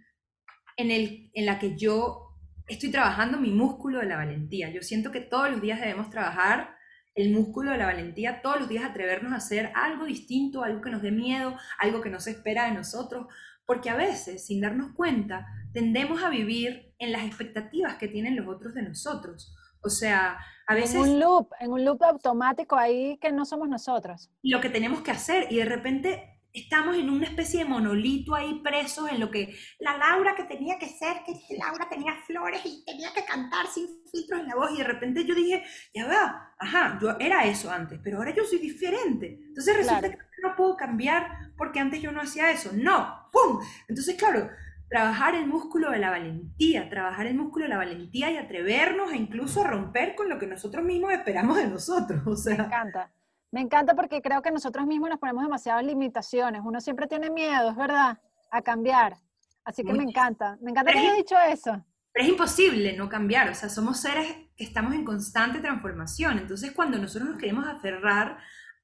en, 0.76 0.92
en 1.34 1.46
la 1.46 1.58
que 1.58 1.78
yo 1.78 2.36
estoy 2.68 2.92
trabajando 2.92 3.38
mi 3.38 3.52
músculo 3.52 4.00
de 4.00 4.08
la 4.08 4.18
valentía. 4.18 4.72
Yo 4.72 4.82
siento 4.82 5.10
que 5.10 5.22
todos 5.22 5.50
los 5.50 5.62
días 5.62 5.80
debemos 5.80 6.10
trabajar 6.10 6.76
el 7.16 7.32
músculo 7.32 7.72
de 7.72 7.78
la 7.78 7.86
valentía, 7.86 8.42
todos 8.42 8.60
los 8.60 8.68
días 8.68 8.84
atrevernos 8.84 9.32
a 9.32 9.38
hacer 9.38 9.72
algo 9.74 10.04
distinto, 10.04 10.64
algo 10.64 10.82
que 10.82 10.90
nos 10.90 11.02
dé 11.02 11.12
miedo, 11.12 11.58
algo 11.80 12.02
que 12.02 12.10
no 12.10 12.20
se 12.20 12.32
espera 12.32 12.66
de 12.66 12.74
nosotros, 12.74 13.28
porque 13.72 13.90
a 13.90 13.96
veces, 13.96 14.46
sin 14.48 14.60
darnos 14.60 14.92
cuenta, 14.98 15.48
tendemos 15.72 16.22
a 16.22 16.30
vivir 16.30 16.94
en 17.00 17.14
las 17.14 17.24
expectativas 17.24 17.96
que 17.96 18.10
tienen 18.10 18.36
los 18.36 18.46
otros 18.46 18.74
de 18.74 18.82
nosotros. 18.82 19.56
O 19.82 19.90
sea, 19.90 20.40
a 20.68 20.76
veces... 20.76 20.96
En 20.96 21.02
un 21.04 21.20
loop, 21.22 21.48
en 21.58 21.72
un 21.72 21.86
loop 21.86 22.04
automático 22.04 22.76
ahí 22.76 23.18
que 23.20 23.32
no 23.32 23.46
somos 23.46 23.70
nosotros. 23.70 24.30
Lo 24.44 24.60
que 24.60 24.70
tenemos 24.70 25.00
que 25.04 25.12
hacer 25.12 25.48
y 25.50 25.56
de 25.56 25.64
repente 25.64 26.31
estamos 26.54 26.96
en 26.96 27.10
una 27.10 27.26
especie 27.26 27.60
de 27.60 27.70
monolito 27.70 28.36
ahí 28.36 28.62
presos 28.64 29.10
en 29.10 29.20
lo 29.20 29.32
que 29.32 29.56
la 29.80 29.98
Laura 29.98 30.36
que 30.36 30.44
tenía 30.44 30.78
que 30.78 30.88
ser, 30.88 31.18
que 31.26 31.34
Laura 31.58 31.88
tenía 31.90 32.16
flores 32.26 32.62
y 32.66 32.84
tenía 32.86 33.14
que 33.14 33.26
cantar 33.26 33.68
sin 33.68 33.88
filtros 34.12 34.42
en 34.42 34.48
la 34.48 34.56
voz 34.56 34.72
y 34.74 34.78
de 34.78 34.84
repente 34.84 35.26
yo 35.26 35.34
dije, 35.36 35.64
ya 35.94 36.08
va, 36.08 36.54
ajá, 36.60 37.00
yo 37.02 37.18
era 37.20 37.46
eso 37.46 37.72
antes, 37.72 38.00
pero 38.04 38.18
ahora 38.18 38.34
yo 38.34 38.44
soy 38.44 38.60
diferente. 38.60 39.40
Entonces 39.48 39.78
resulta 39.78 40.10
que 40.10 40.18
no 40.42 40.56
puedo 40.56 40.76
cambiar 40.76 41.52
porque 41.58 41.80
antes 41.80 42.02
yo 42.02 42.12
no 42.12 42.22
hacía 42.22 42.52
eso. 42.52 42.72
No, 42.74 43.30
¡pum! 43.32 43.60
Entonces, 43.88 44.16
claro, 44.16 44.50
trabajar 44.90 45.36
el 45.36 45.48
músculo 45.48 45.92
de 45.92 46.00
la 46.00 46.10
valentía, 46.10 46.90
trabajar 46.90 47.28
el 47.28 47.36
músculo 47.36 47.66
de 47.66 47.70
la 47.70 47.78
valentía 47.78 48.32
y 48.32 48.38
atrevernos 48.38 49.12
e 49.14 49.18
incluso 49.18 49.64
a 49.64 49.68
romper 49.68 50.16
con 50.16 50.28
lo 50.28 50.38
que 50.38 50.48
nosotros 50.48 50.84
mismos 50.84 51.14
esperamos 51.14 51.58
de 51.58 51.68
nosotros. 51.68 52.22
O 52.26 52.36
sea, 52.36 52.58
me 52.58 52.64
encanta. 52.66 53.12
Me 53.52 53.62
encanta 53.62 53.96
porque 53.96 54.22
creo 54.22 54.42
que 54.42 54.52
nosotros 54.52 54.88
mismos 54.88 55.10
nos 55.10 55.20
ponemos 55.20 55.44
demasiadas 55.44 55.86
limitaciones. 55.86 56.62
Uno 56.64 56.80
siempre 56.80 57.08
tiene 57.08 57.30
miedo, 57.30 57.70
es 57.70 57.76
verdad, 57.76 58.20
a 58.50 58.62
cambiar. 58.62 59.18
Así 59.66 59.84
que 59.84 59.94
me 59.94 60.04
encanta. 60.04 60.58
Me 60.62 60.72
encanta 60.72 60.92
que 60.92 61.00
hayas 61.00 61.18
dicho 61.18 61.36
eso. 61.50 61.86
Pero 62.14 62.26
es 62.26 62.32
imposible 62.32 62.96
no 62.96 63.10
cambiar. 63.10 63.50
O 63.50 63.54
sea, 63.54 63.70
somos 63.70 64.00
seres 64.00 64.34
que 64.56 64.64
estamos 64.64 64.94
en 64.94 65.04
constante 65.04 65.60
transformación. 65.60 66.40
Entonces, 66.40 66.72
cuando 66.72 66.98
nosotros 66.98 67.30
nos 67.30 67.40
queremos 67.40 67.68
aferrar 67.68 68.38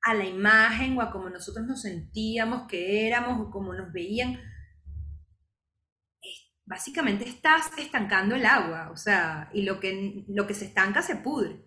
a 0.03 0.13
la 0.13 0.25
imagen 0.25 0.97
o 0.97 1.01
a 1.01 1.11
cómo 1.11 1.29
nosotros 1.29 1.65
nos 1.65 1.81
sentíamos 1.81 2.67
que 2.67 3.07
éramos 3.07 3.39
o 3.39 3.49
cómo 3.49 3.73
nos 3.73 3.91
veían, 3.91 4.39
básicamente 6.65 7.27
estás 7.27 7.71
estancando 7.77 8.35
el 8.35 8.45
agua, 8.45 8.89
o 8.91 8.97
sea, 8.97 9.49
y 9.53 9.63
lo 9.63 9.79
que, 9.79 10.25
lo 10.27 10.45
que 10.45 10.53
se 10.53 10.65
estanca 10.65 11.01
se 11.01 11.15
pudre. 11.15 11.65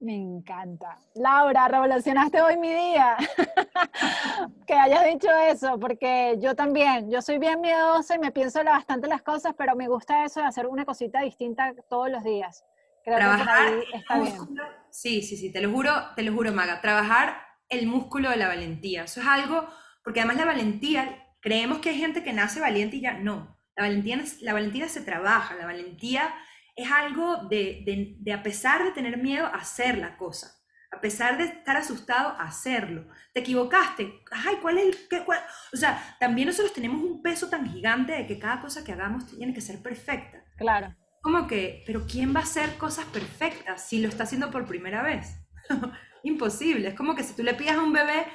Me 0.00 0.14
encanta. 0.14 0.98
Laura, 1.14 1.68
revolucionaste 1.68 2.40
hoy 2.40 2.56
mi 2.56 2.70
día. 2.70 3.18
que 4.66 4.72
hayas 4.72 5.04
dicho 5.04 5.28
eso, 5.46 5.78
porque 5.78 6.38
yo 6.40 6.56
también, 6.56 7.10
yo 7.10 7.20
soy 7.20 7.38
bien 7.38 7.60
miedosa 7.60 8.14
y 8.14 8.18
me 8.18 8.32
pienso 8.32 8.64
bastante 8.64 9.08
las 9.08 9.20
cosas, 9.20 9.54
pero 9.58 9.76
me 9.76 9.88
gusta 9.88 10.24
eso 10.24 10.40
de 10.40 10.46
hacer 10.46 10.66
una 10.66 10.86
cosita 10.86 11.20
distinta 11.20 11.74
todos 11.90 12.10
los 12.10 12.24
días. 12.24 12.64
Creo 13.04 13.18
trabajar 13.18 13.68
que 13.90 13.98
está 13.98 14.18
bien. 14.20 14.36
Sí, 14.90 15.20
sí, 15.20 15.36
sí, 15.36 15.52
te 15.52 15.60
lo 15.60 15.70
juro, 15.70 15.92
te 16.16 16.22
lo 16.22 16.32
juro, 16.32 16.50
Maga. 16.52 16.80
Trabajar 16.80 17.36
el 17.68 17.86
músculo 17.86 18.30
de 18.30 18.38
la 18.38 18.48
valentía. 18.48 19.04
Eso 19.04 19.20
es 19.20 19.26
algo, 19.26 19.68
porque 20.02 20.20
además 20.20 20.38
la 20.38 20.46
valentía, 20.46 21.26
creemos 21.40 21.80
que 21.80 21.90
hay 21.90 21.98
gente 21.98 22.22
que 22.22 22.32
nace 22.32 22.58
valiente 22.58 22.96
y 22.96 23.02
ya 23.02 23.18
no. 23.18 23.58
La 23.76 23.82
valentía, 23.82 24.18
la 24.40 24.54
valentía 24.54 24.88
se 24.88 25.02
trabaja, 25.02 25.56
la 25.56 25.66
valentía 25.66 26.34
es 26.76 26.90
algo 26.90 27.44
de, 27.48 28.16
de, 28.18 28.32
a 28.32 28.42
pesar 28.42 28.84
de 28.84 28.92
tener 28.92 29.18
miedo, 29.18 29.46
hacer 29.46 29.98
la 29.98 30.16
cosa. 30.16 30.56
A 30.92 31.00
pesar 31.00 31.38
de 31.38 31.44
estar 31.44 31.76
asustado, 31.76 32.34
hacerlo. 32.38 33.06
Te 33.32 33.40
equivocaste. 33.40 34.22
Ay, 34.32 34.56
¿cuál 34.60 34.78
es 34.78 34.84
el...? 34.86 35.08
Qué, 35.08 35.24
O 35.72 35.76
sea, 35.76 36.16
también 36.18 36.48
nosotros 36.48 36.74
tenemos 36.74 37.02
un 37.02 37.22
peso 37.22 37.48
tan 37.48 37.70
gigante 37.70 38.12
de 38.12 38.26
que 38.26 38.38
cada 38.38 38.60
cosa 38.60 38.82
que 38.82 38.92
hagamos 38.92 39.26
tiene 39.26 39.54
que 39.54 39.60
ser 39.60 39.80
perfecta. 39.82 40.42
Claro. 40.56 40.94
Como 41.22 41.46
que, 41.46 41.84
pero 41.86 42.06
¿quién 42.06 42.34
va 42.34 42.40
a 42.40 42.44
hacer 42.44 42.76
cosas 42.76 43.04
perfectas 43.06 43.86
si 43.88 44.00
lo 44.00 44.08
está 44.08 44.24
haciendo 44.24 44.50
por 44.50 44.66
primera 44.66 45.02
vez? 45.02 45.36
Imposible. 46.24 46.88
Es 46.88 46.94
como 46.94 47.14
que 47.14 47.22
si 47.22 47.36
tú 47.36 47.42
le 47.42 47.54
pidas 47.54 47.76
a 47.76 47.82
un 47.82 47.92
bebé, 47.92 48.26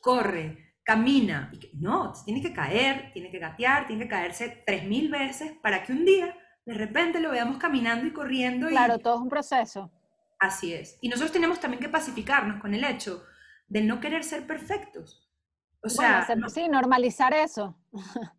corre, 0.00 0.74
camina. 0.84 1.50
Y 1.52 1.78
no, 1.78 2.12
tiene 2.24 2.42
que 2.42 2.52
caer, 2.52 3.10
tiene 3.12 3.30
que 3.30 3.38
gatear, 3.38 3.86
tiene 3.86 4.04
que 4.04 4.10
caerse 4.10 4.62
tres 4.66 4.84
mil 4.84 5.10
veces 5.10 5.52
para 5.62 5.82
que 5.82 5.92
un 5.92 6.04
día 6.04 6.36
de 6.64 6.74
repente 6.74 7.20
lo 7.20 7.30
veamos 7.30 7.58
caminando 7.58 8.06
y 8.06 8.12
corriendo. 8.12 8.68
Claro, 8.68 8.98
todo 8.98 9.16
es 9.16 9.20
un 9.20 9.28
proceso. 9.28 9.90
Así 10.38 10.72
es. 10.72 10.98
Y 11.00 11.08
nosotros 11.08 11.32
tenemos 11.32 11.60
también 11.60 11.82
que 11.82 11.88
pacificarnos 11.88 12.60
con 12.60 12.74
el 12.74 12.84
hecho 12.84 13.24
de 13.68 13.82
no 13.82 14.00
querer 14.00 14.24
ser 14.24 14.46
perfectos. 14.46 15.28
O 15.82 15.88
sea, 15.88 16.26
sí, 16.48 16.68
normalizar 16.68 17.32
eso. 17.34 17.76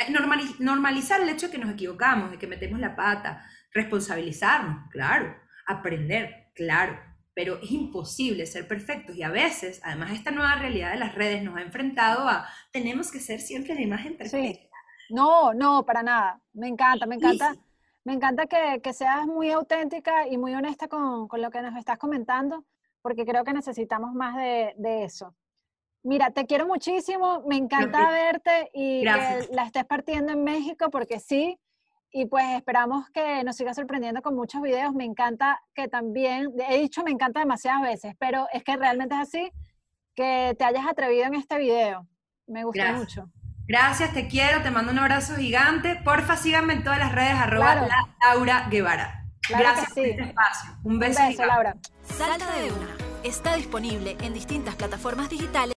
Eh, 0.00 0.12
normalizar 0.60 1.20
el 1.20 1.28
hecho 1.28 1.46
de 1.46 1.52
que 1.52 1.58
nos 1.58 1.72
equivocamos, 1.72 2.30
de 2.30 2.38
que 2.38 2.46
metemos 2.46 2.78
la 2.78 2.94
pata, 2.94 3.44
responsabilizarnos, 3.72 4.88
claro, 4.92 5.34
aprender, 5.66 6.52
claro, 6.54 6.96
pero 7.34 7.60
es 7.60 7.72
imposible 7.72 8.46
ser 8.46 8.68
perfectos 8.68 9.16
y 9.16 9.24
a 9.24 9.30
veces, 9.30 9.80
además, 9.82 10.12
esta 10.12 10.30
nueva 10.30 10.54
realidad 10.54 10.92
de 10.92 10.98
las 10.98 11.16
redes 11.16 11.42
nos 11.42 11.56
ha 11.56 11.62
enfrentado 11.62 12.28
a 12.28 12.46
tenemos 12.70 13.10
que 13.10 13.18
ser 13.18 13.40
siempre 13.40 13.74
la 13.74 13.80
imagen 13.80 14.16
perfecta. 14.16 14.67
No, 15.10 15.54
no, 15.54 15.84
para 15.84 16.02
nada. 16.02 16.40
Me 16.52 16.68
encanta, 16.68 17.06
me 17.06 17.16
encanta. 17.16 17.54
Me 18.04 18.14
encanta 18.14 18.46
que, 18.46 18.92
seas 18.94 19.26
muy 19.26 19.50
auténtica 19.50 20.26
y 20.28 20.38
muy 20.38 20.54
honesta 20.54 20.88
con, 20.88 21.28
lo 21.30 21.50
que 21.50 21.60
nos 21.60 21.76
estás 21.76 21.98
comentando, 21.98 22.64
porque 23.02 23.26
creo 23.26 23.44
que 23.44 23.52
necesitamos 23.52 24.14
más 24.14 24.34
de, 24.34 25.04
eso. 25.04 25.34
Mira, 26.02 26.30
te 26.30 26.46
quiero 26.46 26.66
muchísimo, 26.66 27.42
me 27.46 27.56
encanta 27.56 28.10
verte 28.10 28.70
y 28.72 29.02
que 29.02 29.48
la 29.52 29.64
estés 29.64 29.84
partiendo 29.84 30.32
en 30.32 30.42
México, 30.42 30.88
porque 30.90 31.20
sí, 31.20 31.60
y 32.10 32.24
pues 32.24 32.46
esperamos 32.56 33.10
que 33.10 33.44
nos 33.44 33.56
sigas 33.56 33.76
sorprendiendo 33.76 34.22
con 34.22 34.34
muchos 34.34 34.62
videos. 34.62 34.94
Me 34.94 35.04
encanta 35.04 35.60
que 35.74 35.88
también, 35.88 36.54
he 36.66 36.78
dicho 36.78 37.02
me 37.04 37.10
encanta 37.10 37.40
demasiadas 37.40 37.82
veces, 37.82 38.14
pero 38.18 38.46
es 38.54 38.64
que 38.64 38.76
realmente 38.76 39.14
es 39.16 39.20
así, 39.20 39.50
que 40.14 40.56
te 40.58 40.64
hayas 40.64 40.86
atrevido 40.86 41.26
en 41.26 41.34
este 41.34 41.58
video. 41.58 42.06
Me 42.46 42.64
gustó 42.64 42.90
mucho. 42.94 43.30
Gracias, 43.68 44.14
te 44.14 44.28
quiero, 44.28 44.62
te 44.62 44.70
mando 44.70 44.92
un 44.92 44.98
abrazo 44.98 45.36
gigante. 45.36 45.94
Porfa, 45.96 46.38
síganme 46.38 46.72
en 46.72 46.84
todas 46.84 46.98
las 46.98 47.12
redes, 47.12 47.34
arroba 47.34 47.86
Laura 48.22 48.66
Guevara. 48.70 49.24
Gracias 49.46 49.92
por 49.92 50.06
este 50.06 50.22
espacio. 50.22 50.70
Un 50.84 50.98
beso. 50.98 51.20
Un 51.20 51.28
beso, 51.28 51.44
Laura. 51.44 51.76
Salta 52.02 52.50
de 52.54 52.72
una. 52.72 52.96
Está 53.24 53.56
disponible 53.56 54.16
en 54.22 54.32
distintas 54.32 54.74
plataformas 54.74 55.28
digitales. 55.28 55.66